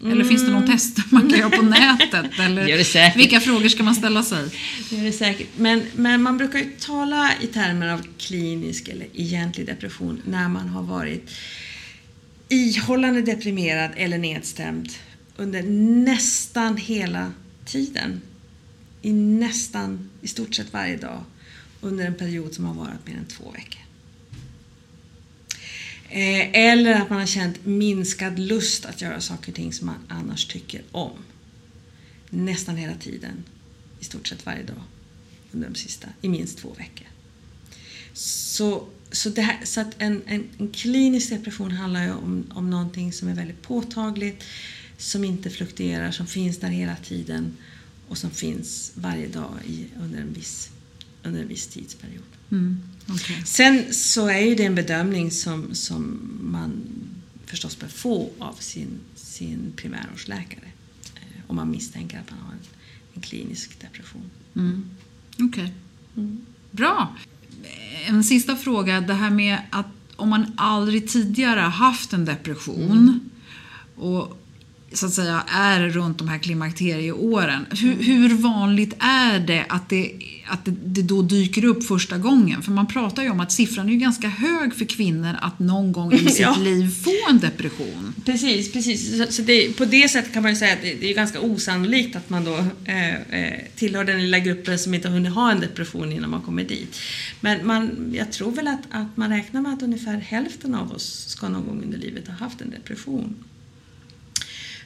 Mm. 0.00 0.12
Eller 0.12 0.24
finns 0.24 0.46
det 0.46 0.52
någon 0.52 0.66
test 0.66 0.98
man 1.10 1.30
kan 1.30 1.38
göra 1.38 1.50
på 1.50 1.62
nätet? 1.62 2.26
Eller 2.38 3.16
vilka 3.16 3.40
frågor 3.40 3.68
ska 3.68 3.82
man 3.82 3.94
ställa 3.94 4.22
sig? 4.22 4.48
Det 4.90 4.96
gör 4.96 5.04
det 5.04 5.12
säkert. 5.12 5.48
Men, 5.56 5.82
men 5.96 6.22
man 6.22 6.38
brukar 6.38 6.58
ju 6.58 6.70
tala 6.80 7.30
i 7.40 7.46
termer 7.46 7.88
av 7.88 8.02
klinisk 8.18 8.88
eller 8.88 9.06
egentlig 9.12 9.66
depression 9.66 10.22
när 10.24 10.48
man 10.48 10.68
har 10.68 10.82
varit 10.82 11.30
ihållande 12.50 13.22
deprimerad 13.22 13.90
eller 13.96 14.18
nedstämd 14.18 14.88
under 15.36 15.62
nästan 16.12 16.76
hela 16.76 17.32
tiden. 17.64 18.20
I 19.02 19.12
nästan, 19.12 20.10
i 20.22 20.28
stort 20.28 20.54
sett 20.54 20.72
varje 20.72 20.96
dag 20.96 21.24
under 21.80 22.06
en 22.06 22.14
period 22.14 22.54
som 22.54 22.64
har 22.64 22.74
varit 22.74 23.06
mer 23.06 23.16
än 23.16 23.26
två 23.26 23.50
veckor. 23.50 23.80
Eh, 26.08 26.54
eller 26.54 26.94
att 26.94 27.10
man 27.10 27.18
har 27.18 27.26
känt 27.26 27.66
minskad 27.66 28.38
lust 28.38 28.86
att 28.86 29.02
göra 29.02 29.20
saker 29.20 29.52
och 29.52 29.56
ting 29.56 29.72
som 29.72 29.86
man 29.86 29.98
annars 30.08 30.46
tycker 30.46 30.82
om. 30.92 31.18
Nästan 32.30 32.76
hela 32.76 32.94
tiden, 32.94 33.44
i 34.00 34.04
stort 34.04 34.26
sett 34.26 34.46
varje 34.46 34.62
dag 34.62 34.82
under 35.52 35.68
de 35.68 35.74
sista, 35.74 36.08
i 36.20 36.28
minst 36.28 36.58
två 36.58 36.74
veckor. 36.78 37.06
Så 38.12 38.88
så, 39.12 39.40
här, 39.40 39.64
så 39.64 39.80
att 39.80 39.94
en, 39.98 40.22
en, 40.26 40.44
en, 40.58 40.68
klinisk 40.68 41.30
depression 41.30 41.70
handlar 41.70 42.04
ju 42.04 42.12
om, 42.12 42.44
om 42.50 42.70
någonting 42.70 43.12
som 43.12 43.28
är 43.28 43.34
väldigt 43.34 43.62
påtagligt, 43.62 44.44
som 44.98 45.24
inte 45.24 45.50
fluktuerar, 45.50 46.10
som 46.10 46.26
finns 46.26 46.58
där 46.58 46.68
hela 46.68 46.96
tiden 46.96 47.56
och 48.08 48.18
som 48.18 48.30
finns 48.30 48.92
varje 48.94 49.28
dag 49.28 49.54
i, 49.66 49.86
under, 50.02 50.20
en 50.20 50.32
viss, 50.32 50.70
under 51.22 51.40
en 51.40 51.48
viss 51.48 51.66
tidsperiod. 51.66 52.22
Mm, 52.50 52.82
okay. 53.08 53.44
Sen 53.44 53.94
så 53.94 54.28
är 54.28 54.40
ju 54.40 54.54
det 54.54 54.64
en 54.64 54.74
bedömning 54.74 55.30
som, 55.30 55.74
som 55.74 56.20
man 56.40 56.82
förstås 57.46 57.78
bör 57.78 57.88
få 57.88 58.30
av 58.38 58.54
sin, 58.54 59.00
sin 59.14 59.72
primärvårdsläkare 59.76 60.68
eh, 61.14 61.42
om 61.46 61.56
man 61.56 61.70
misstänker 61.70 62.18
att 62.18 62.30
man 62.30 62.40
har 62.40 62.52
en, 62.52 62.58
en 63.14 63.22
klinisk 63.22 63.80
depression. 63.80 64.30
Mm. 64.56 64.90
Okej. 65.32 65.46
Okay. 65.46 65.68
Mm. 66.16 66.46
Bra 66.70 67.16
en 68.06 68.24
sista 68.24 68.56
fråga. 68.56 69.00
Det 69.00 69.14
här 69.14 69.30
med 69.30 69.58
att 69.70 69.86
om 70.16 70.28
man 70.28 70.52
aldrig 70.56 71.08
tidigare 71.08 71.60
haft 71.60 72.12
en 72.12 72.24
depression 72.24 72.90
mm. 72.90 73.20
och 73.96 74.39
så 74.92 75.06
att 75.06 75.12
säga 75.12 75.44
är 75.48 75.88
runt 75.88 76.18
de 76.18 76.28
här 76.28 76.38
klimakterieåren. 76.38 77.66
Hur, 77.70 77.94
hur 77.94 78.34
vanligt 78.34 78.94
är 78.98 79.38
det 79.38 79.64
att, 79.68 79.88
det 79.88 80.12
att 80.46 80.64
det, 80.64 80.70
det, 80.84 81.02
då 81.02 81.22
dyker 81.22 81.64
upp 81.64 81.84
första 81.84 82.18
gången? 82.18 82.62
För 82.62 82.72
man 82.72 82.86
pratar 82.86 83.22
ju 83.22 83.30
om 83.30 83.40
att 83.40 83.52
siffran 83.52 83.88
är 83.88 83.96
ganska 83.96 84.28
hög 84.28 84.74
för 84.74 84.84
kvinnor 84.84 85.36
att 85.40 85.58
någon 85.58 85.92
gång 85.92 86.12
i 86.12 86.18
sitt 86.28 86.40
ja. 86.40 86.56
liv 86.60 86.90
få 87.04 87.30
en 87.30 87.38
depression. 87.38 88.14
Precis, 88.24 88.72
precis. 88.72 89.18
Så, 89.18 89.32
så 89.32 89.42
det, 89.42 89.76
på 89.76 89.84
det 89.84 90.08
sättet 90.08 90.32
kan 90.32 90.42
man 90.42 90.52
ju 90.52 90.56
säga 90.56 90.72
att 90.72 90.82
det, 90.82 90.94
det 90.94 91.10
är 91.10 91.14
ganska 91.14 91.40
osannolikt 91.40 92.16
att 92.16 92.30
man 92.30 92.44
då 92.44 92.64
eh, 92.84 93.14
eh, 93.14 93.60
tillhör 93.76 94.04
den 94.04 94.22
lilla 94.22 94.38
gruppen 94.38 94.78
som 94.78 94.94
inte 94.94 95.08
har 95.08 95.14
hunnit 95.14 95.32
ha 95.32 95.50
en 95.50 95.60
depression 95.60 96.12
innan 96.12 96.30
man 96.30 96.42
kommer 96.42 96.64
dit. 96.64 97.00
Men 97.40 97.66
man, 97.66 98.12
jag 98.14 98.32
tror 98.32 98.52
väl 98.52 98.68
att, 98.68 98.82
att 98.90 99.16
man 99.16 99.30
räknar 99.30 99.60
med 99.60 99.72
att 99.72 99.82
ungefär 99.82 100.16
hälften 100.16 100.74
av 100.74 100.92
oss 100.92 101.24
ska 101.28 101.48
någon 101.48 101.66
gång 101.66 101.82
under 101.82 101.98
livet 101.98 102.28
ha 102.28 102.34
haft 102.34 102.60
en 102.60 102.70
depression. 102.70 103.34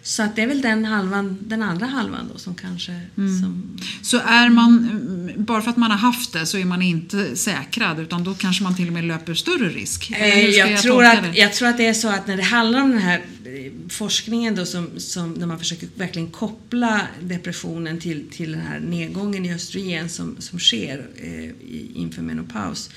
Så 0.06 0.22
att 0.22 0.36
det 0.36 0.42
är 0.42 0.46
väl 0.46 0.60
den, 0.60 0.84
halvan, 0.84 1.38
den 1.40 1.62
andra 1.62 1.86
halvan 1.86 2.30
då 2.32 2.38
som 2.38 2.54
kanske... 2.54 2.92
Mm. 2.92 3.40
Som... 3.40 3.78
Så 4.02 4.18
är 4.18 4.48
man, 4.48 5.32
bara 5.36 5.62
för 5.62 5.70
att 5.70 5.76
man 5.76 5.90
har 5.90 5.98
haft 5.98 6.32
det 6.32 6.46
så 6.46 6.58
är 6.58 6.64
man 6.64 6.82
inte 6.82 7.36
säkrad 7.36 8.00
utan 8.00 8.24
då 8.24 8.34
kanske 8.34 8.62
man 8.62 8.76
till 8.76 8.86
och 8.86 8.92
med 8.92 9.04
löper 9.04 9.34
större 9.34 9.68
risk? 9.68 10.10
Eh, 10.10 10.48
jag, 10.50 10.70
jag, 10.70 10.82
tror 10.82 11.04
att, 11.04 11.36
jag 11.36 11.52
tror 11.52 11.68
att 11.68 11.76
det 11.76 11.86
är 11.86 11.94
så 11.94 12.08
att 12.08 12.26
när 12.26 12.36
det 12.36 12.42
handlar 12.42 12.82
om 12.82 12.90
den 12.90 12.98
här 12.98 13.18
eh, 13.44 13.72
forskningen 13.88 14.54
då 14.54 14.66
som, 14.66 14.90
som 14.96 15.32
när 15.32 15.46
man 15.46 15.58
försöker 15.58 15.88
verkligen 15.94 16.30
koppla 16.30 17.00
depressionen 17.20 18.00
till, 18.00 18.30
till 18.30 18.52
den 18.52 18.60
här 18.60 18.80
nedgången 18.80 19.46
i 19.46 19.54
östrogen 19.54 20.08
som, 20.08 20.36
som 20.38 20.58
sker 20.58 21.06
eh, 21.16 21.50
inför 21.94 22.22
menopaus 22.22 22.90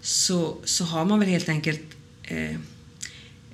så, 0.00 0.58
så 0.64 0.84
har 0.84 1.04
man 1.04 1.20
väl 1.20 1.28
helt 1.28 1.48
enkelt 1.48 1.82
eh, 2.22 2.50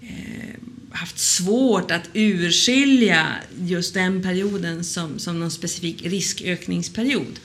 eh, 0.00 0.54
haft 0.92 1.18
svårt 1.18 1.90
att 1.90 2.08
urskilja 2.14 3.26
just 3.60 3.94
den 3.94 4.22
perioden 4.22 4.84
som, 4.84 5.18
som 5.18 5.40
någon 5.40 5.50
specifik 5.50 6.02
riskökningsperiod. 6.02 7.40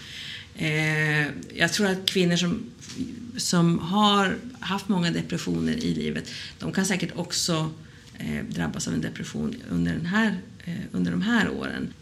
Eh, 0.56 1.28
jag 1.58 1.74
tror 1.74 1.88
att 1.88 2.06
kvinnor 2.06 2.36
som, 2.36 2.64
som 3.38 3.80
har 3.80 4.38
haft 4.60 4.90
många 4.90 5.12
depressioner 5.12 5.74
i 5.74 5.94
livet, 5.94 6.30
de 6.60 6.72
kan 6.72 6.86
säkert 6.86 7.12
också 7.16 7.72
eh, 8.18 8.44
drabbas 8.50 8.88
av 8.88 8.94
en 8.94 9.02
depression 9.02 9.56
under, 9.70 9.94
den 9.94 10.06
här, 10.06 10.38
eh, 10.66 10.74
under 10.92 11.12
de 11.12 11.22
här 11.22 11.50
åren. 11.50 11.94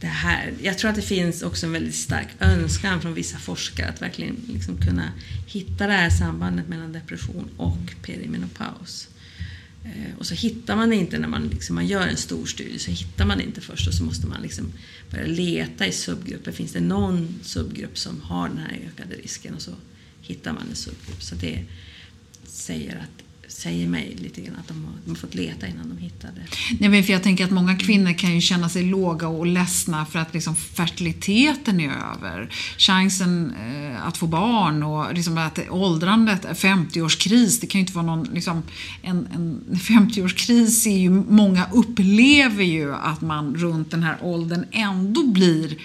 Det 0.00 0.06
här, 0.06 0.52
jag 0.62 0.78
tror 0.78 0.90
att 0.90 0.96
det 0.96 1.02
finns 1.02 1.42
också 1.42 1.66
en 1.66 1.72
väldigt 1.72 1.94
stark 1.94 2.28
önskan 2.40 3.02
från 3.02 3.14
vissa 3.14 3.38
forskare 3.38 3.88
att 3.88 4.02
verkligen 4.02 4.36
liksom 4.46 4.78
kunna 4.78 5.12
hitta 5.46 5.86
det 5.86 5.92
här 5.92 6.10
sambandet 6.10 6.68
mellan 6.68 6.92
depression 6.92 7.50
och 7.56 7.94
perimenopaus. 8.02 9.08
Eh, 9.84 10.18
och 10.18 10.26
så 10.26 10.34
hittar 10.34 10.76
man 10.76 10.92
inte 10.92 11.18
när 11.18 11.28
man, 11.28 11.48
liksom, 11.48 11.74
man 11.74 11.86
gör 11.86 12.06
en 12.06 12.16
stor 12.16 12.46
studie, 12.46 12.78
så 12.78 12.90
hittar 12.90 13.24
man 13.24 13.40
inte 13.40 13.60
först 13.60 13.88
och 13.88 13.94
så 13.94 14.04
måste 14.04 14.26
man 14.26 14.42
liksom 14.42 14.72
börja 15.10 15.26
leta 15.26 15.86
i 15.86 15.92
subgrupper. 15.92 16.52
Finns 16.52 16.72
det 16.72 16.80
någon 16.80 17.34
subgrupp 17.42 17.98
som 17.98 18.20
har 18.20 18.48
den 18.48 18.58
här 18.58 18.78
ökade 18.86 19.14
risken? 19.14 19.54
Och 19.54 19.62
så 19.62 19.74
hittar 20.20 20.52
man 20.52 20.68
en 20.68 20.76
subgrupp. 20.76 21.22
Så 21.22 21.34
det 21.34 21.64
säger 22.44 22.96
att 22.96 23.27
säger 23.48 23.88
mig 23.88 24.16
lite 24.18 24.40
grann 24.40 24.56
att 24.56 24.68
de 24.68 24.84
har, 24.84 24.92
de 25.04 25.10
har 25.10 25.16
fått 25.16 25.34
leta 25.34 25.66
innan 25.66 25.88
de 25.88 25.98
hittade. 25.98 26.46
Nej, 26.80 26.88
men 26.88 27.04
för 27.04 27.12
jag 27.12 27.22
tänker 27.22 27.44
att 27.44 27.50
många 27.50 27.76
kvinnor 27.76 28.12
kan 28.12 28.34
ju 28.34 28.40
känna 28.40 28.68
sig 28.68 28.82
låga 28.82 29.28
och 29.28 29.46
ledsna 29.46 30.06
för 30.06 30.18
att 30.18 30.34
liksom 30.34 30.56
fertiliteten 30.56 31.80
är 31.80 31.90
över. 31.90 32.52
Chansen 32.78 33.52
eh, 33.54 34.06
att 34.06 34.16
få 34.16 34.26
barn 34.26 34.82
och 34.82 35.14
liksom 35.14 35.38
att 35.38 35.58
åldrandet, 35.70 36.44
50-årskris, 36.44 37.60
det 37.60 37.66
kan 37.66 37.78
ju 37.78 37.80
inte 37.80 37.96
vara 37.96 38.06
någon... 38.06 38.24
Liksom, 38.24 38.62
en, 39.02 39.28
en 39.34 39.64
50-årskris 39.74 40.88
är 40.88 40.98
ju... 40.98 41.10
Många 41.10 41.66
upplever 41.72 42.64
ju 42.64 42.94
att 42.94 43.20
man 43.20 43.54
runt 43.54 43.90
den 43.90 44.02
här 44.02 44.16
åldern 44.20 44.64
ändå 44.72 45.26
blir 45.26 45.78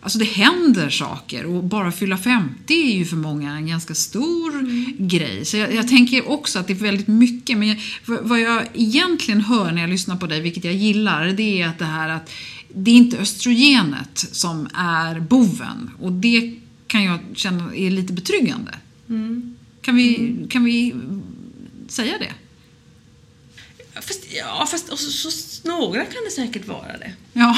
Alltså 0.00 0.18
det 0.18 0.24
händer 0.24 0.90
saker 0.90 1.46
och 1.46 1.64
bara 1.64 1.92
fylla 1.92 2.18
50 2.18 2.74
är 2.74 2.96
ju 2.98 3.04
för 3.04 3.16
många 3.16 3.52
en 3.52 3.66
ganska 3.66 3.94
stor 3.94 4.54
mm. 4.54 4.94
grej. 4.98 5.44
Så 5.44 5.56
jag, 5.56 5.74
jag, 5.74 5.88
tänker 5.88 6.28
också 6.28 6.58
att 6.58 6.66
det 6.66 6.72
är 6.72 6.74
väldigt 6.74 7.08
mycket. 7.08 7.58
Men 7.58 7.68
jag, 7.68 7.78
vad 8.04 8.40
jag 8.40 8.66
egentligen 8.74 9.40
hör 9.40 9.72
när 9.72 9.80
jag 9.80 9.90
lyssnar 9.90 10.16
på 10.16 10.26
dig, 10.26 10.40
vilket 10.40 10.64
jag 10.64 10.74
gillar, 10.74 11.26
det 11.26 11.62
är 11.62 11.68
att 11.68 11.78
det 11.78 11.84
här 11.84 12.08
att 12.08 12.30
det 12.68 12.90
är 12.90 12.94
inte 12.94 13.18
östrogenet 13.18 14.26
som 14.32 14.68
är 14.74 15.20
boven. 15.20 15.90
Och 16.00 16.12
det 16.12 16.54
kan 16.86 17.04
jag 17.04 17.18
känna 17.34 17.74
är 17.74 17.90
lite 17.90 18.12
betryggande. 18.12 18.74
Mm. 19.08 19.56
Kan, 19.82 19.96
vi, 19.96 20.16
mm. 20.16 20.48
kan 20.48 20.64
vi 20.64 20.94
säga 21.88 22.18
det? 22.18 22.32
Fast, 23.94 24.26
ja, 24.30 24.66
fast 24.70 24.88
och 24.88 24.98
så, 24.98 25.30
så, 25.30 25.68
några 25.68 26.04
kan 26.04 26.24
det 26.24 26.30
säkert 26.30 26.66
vara 26.66 26.98
det. 26.98 27.12
Ja. 27.32 27.56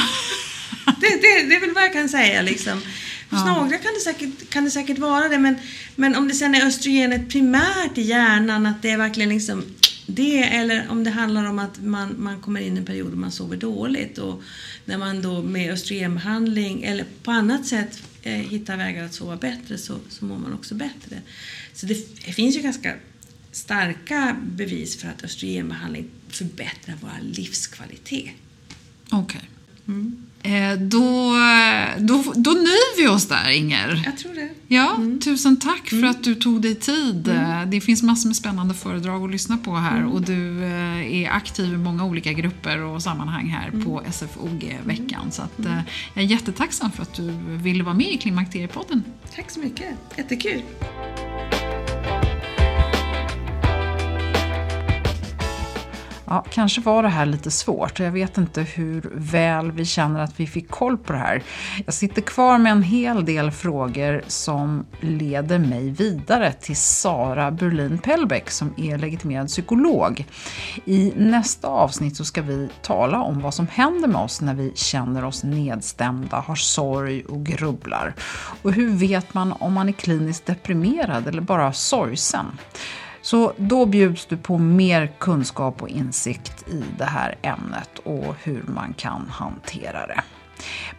Det, 1.00 1.06
det, 1.06 1.48
det 1.48 1.56
är 1.56 1.60
väl 1.60 1.74
vad 1.74 1.82
jag 1.82 1.92
kan 1.92 2.08
säga 2.08 2.42
liksom. 2.42 2.82
Hos 3.30 3.40
ja. 3.46 3.54
några 3.54 3.78
kan 3.78 3.94
det, 3.94 4.00
säkert, 4.00 4.50
kan 4.50 4.64
det 4.64 4.70
säkert 4.70 4.98
vara 4.98 5.28
det, 5.28 5.38
men, 5.38 5.56
men 5.96 6.16
om 6.16 6.28
det 6.28 6.34
sen 6.34 6.54
är 6.54 6.66
östrogenet 6.66 7.28
primärt 7.28 7.98
i 7.98 8.02
hjärnan, 8.02 8.66
att 8.66 8.82
det 8.82 8.90
är 8.90 8.96
verkligen 8.96 9.28
liksom 9.28 9.64
det, 10.06 10.42
eller 10.42 10.88
om 10.88 11.04
det 11.04 11.10
handlar 11.10 11.44
om 11.44 11.58
att 11.58 11.82
man, 11.82 12.14
man 12.18 12.40
kommer 12.40 12.60
in 12.60 12.76
i 12.76 12.78
en 12.78 12.84
period 12.84 13.10
då 13.10 13.16
man 13.16 13.32
sover 13.32 13.56
dåligt 13.56 14.18
och 14.18 14.42
när 14.84 14.98
man 14.98 15.22
då 15.22 15.42
med 15.42 15.72
östrogenbehandling 15.72 16.82
eller 16.82 17.04
på 17.22 17.30
annat 17.30 17.66
sätt 17.66 18.02
eh, 18.22 18.32
hittar 18.32 18.76
vägar 18.76 19.04
att 19.04 19.14
sova 19.14 19.36
bättre 19.36 19.78
så, 19.78 19.96
så 20.08 20.24
mår 20.24 20.38
man 20.38 20.54
också 20.54 20.74
bättre. 20.74 21.22
Så 21.74 21.86
det, 21.86 22.24
det 22.26 22.32
finns 22.32 22.56
ju 22.56 22.60
ganska 22.60 22.94
starka 23.52 24.36
bevis 24.42 24.96
för 24.96 25.08
att 25.08 25.24
östrogenbehandling 25.24 26.10
förbättrar 26.28 26.96
vår 27.00 27.10
livskvalitet. 27.22 28.30
Okej. 29.10 29.20
Okay. 29.20 29.48
Mm. 29.88 30.26
Eh, 30.42 30.78
då, 30.78 31.36
då, 31.98 32.32
då 32.36 32.50
nöjer 32.50 32.96
vi 32.96 33.08
oss 33.08 33.28
där, 33.28 33.50
Inger. 33.50 34.02
Jag 34.04 34.18
tror 34.18 34.34
det. 34.34 34.48
Ja, 34.68 34.94
mm. 34.96 35.20
Tusen 35.20 35.56
tack 35.56 35.88
för 35.88 35.96
mm. 35.96 36.10
att 36.10 36.24
du 36.24 36.34
tog 36.34 36.62
dig 36.62 36.74
tid. 36.74 37.28
Mm. 37.28 37.70
Det 37.70 37.80
finns 37.80 38.02
massor 38.02 38.28
med 38.28 38.36
spännande 38.36 38.74
föredrag 38.74 39.24
att 39.24 39.30
lyssna 39.30 39.58
på 39.58 39.74
här 39.74 39.96
mm. 39.96 40.12
och 40.12 40.22
du 40.22 40.64
eh, 40.64 41.14
är 41.14 41.30
aktiv 41.30 41.74
i 41.74 41.76
många 41.76 42.04
olika 42.04 42.32
grupper 42.32 42.82
och 42.82 43.02
sammanhang 43.02 43.46
här 43.46 43.68
mm. 43.68 43.84
på 43.84 44.02
SFOG-veckan. 44.10 45.30
Så 45.30 45.42
att, 45.42 45.58
mm. 45.58 45.72
eh, 45.72 45.84
jag 46.14 46.24
är 46.24 46.28
jättetacksam 46.28 46.92
för 46.92 47.02
att 47.02 47.14
du 47.14 47.32
ville 47.46 47.84
vara 47.84 47.94
med 47.94 48.12
i 48.12 48.16
Klimakteriepodden. 48.16 49.04
Tack 49.34 49.50
så 49.50 49.60
mycket. 49.60 49.88
Jättekul. 50.16 50.62
Ja, 56.32 56.44
kanske 56.50 56.80
var 56.80 57.02
det 57.02 57.08
här 57.08 57.26
lite 57.26 57.50
svårt 57.50 58.00
jag 58.00 58.10
vet 58.10 58.38
inte 58.38 58.62
hur 58.62 59.10
väl 59.14 59.72
vi 59.72 59.84
känner 59.84 60.20
att 60.20 60.40
vi 60.40 60.46
fick 60.46 60.70
koll 60.70 60.98
på 60.98 61.12
det 61.12 61.18
här. 61.18 61.42
Jag 61.84 61.94
sitter 61.94 62.22
kvar 62.22 62.58
med 62.58 62.72
en 62.72 62.82
hel 62.82 63.24
del 63.24 63.50
frågor 63.50 64.22
som 64.26 64.86
leder 65.00 65.58
mig 65.58 65.90
vidare 65.90 66.52
till 66.52 66.76
Sara 66.76 67.50
Berlin 67.50 67.98
Pellbeck 67.98 68.50
som 68.50 68.74
är 68.76 68.98
legitimerad 68.98 69.46
psykolog. 69.46 70.26
I 70.84 71.12
nästa 71.16 71.68
avsnitt 71.68 72.16
så 72.16 72.24
ska 72.24 72.42
vi 72.42 72.68
tala 72.82 73.22
om 73.22 73.40
vad 73.40 73.54
som 73.54 73.66
händer 73.66 74.08
med 74.08 74.20
oss 74.20 74.40
när 74.40 74.54
vi 74.54 74.72
känner 74.74 75.24
oss 75.24 75.44
nedstämda, 75.44 76.36
har 76.36 76.56
sorg 76.56 77.24
och 77.24 77.46
grubblar. 77.46 78.14
Och 78.62 78.72
hur 78.72 78.90
vet 78.90 79.34
man 79.34 79.52
om 79.52 79.72
man 79.72 79.88
är 79.88 79.92
kliniskt 79.92 80.46
deprimerad 80.46 81.28
eller 81.28 81.42
bara 81.42 81.72
sorgsen? 81.72 82.46
Så 83.30 83.52
då 83.56 83.86
bjuds 83.86 84.26
du 84.26 84.36
på 84.36 84.58
mer 84.58 85.12
kunskap 85.18 85.82
och 85.82 85.88
insikt 85.88 86.68
i 86.68 86.84
det 86.98 87.04
här 87.04 87.34
ämnet 87.42 87.98
och 88.04 88.34
hur 88.42 88.64
man 88.66 88.94
kan 88.94 89.28
hantera 89.28 90.06
det. 90.06 90.22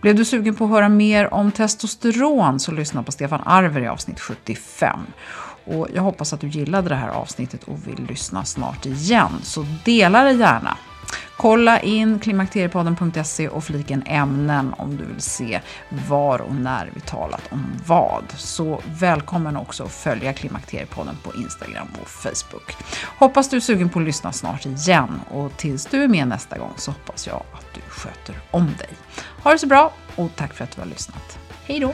Blev 0.02 0.16
du 0.16 0.26
sugen 0.26 0.56
på 0.56 0.64
att 0.64 0.70
höra 0.70 0.90
mer 0.90 1.34
om 1.34 1.52
testosteron 1.52 2.60
så 2.60 2.72
lyssna 2.72 3.04
på 3.04 3.12
Stefan 3.12 3.42
Arver 3.46 3.82
i 3.82 3.88
avsnitt 3.88 4.20
75. 4.20 5.00
Och 5.66 5.88
jag 5.94 6.02
hoppas 6.02 6.34
att 6.34 6.40
du 6.40 6.48
gillade 6.48 6.90
det 6.90 6.96
här 6.96 7.10
avsnittet 7.10 7.64
och 7.64 7.88
vill 7.88 8.06
lyssna 8.10 8.46
snart 8.46 8.86
igen, 8.86 9.32
så 9.44 9.66
dela 9.86 10.24
det 10.24 10.32
gärna. 10.32 10.78
Kolla 11.42 11.80
in 11.80 12.20
klimakteriepodden.se 12.20 13.48
och 13.48 13.64
fliken 13.64 14.04
ämnen 14.06 14.74
om 14.78 14.98
du 14.98 15.06
vill 15.06 15.22
se 15.22 15.62
var 15.90 16.42
och 16.42 16.56
när 16.56 16.92
vi 16.94 17.02
talat 17.02 17.42
om 17.52 17.74
vad. 17.86 18.24
Så 18.38 18.82
välkommen 19.00 19.58
också 19.58 19.84
att 19.84 19.92
följa 19.92 20.34
Klimakteriepodden 20.34 21.18
på 21.24 21.34
Instagram 21.36 21.88
och 22.02 22.08
Facebook. 22.08 22.76
Hoppas 23.18 23.50
du 23.50 23.56
är 23.58 23.62
sugen 23.62 23.90
på 23.90 24.00
att 24.00 24.06
lyssna 24.06 24.32
snart 24.32 24.66
igen 24.66 25.22
och 25.32 25.58
tills 25.58 25.86
du 25.86 26.04
är 26.04 26.08
med 26.08 26.28
nästa 26.28 26.58
gång 26.58 26.74
så 26.78 26.92
hoppas 26.92 27.28
jag 27.28 27.44
att 27.54 27.74
du 27.74 27.82
sköter 27.88 28.36
om 28.52 28.66
dig. 28.66 28.90
Ha 29.44 29.52
det 29.52 29.60
så 29.60 29.68
bra 29.68 29.94
och 30.16 30.32
tack 30.36 30.54
för 30.54 30.64
att 30.64 30.76
du 30.76 30.82
har 30.82 30.88
lyssnat. 30.88 31.40
Hej 31.66 31.80
då! 31.80 31.94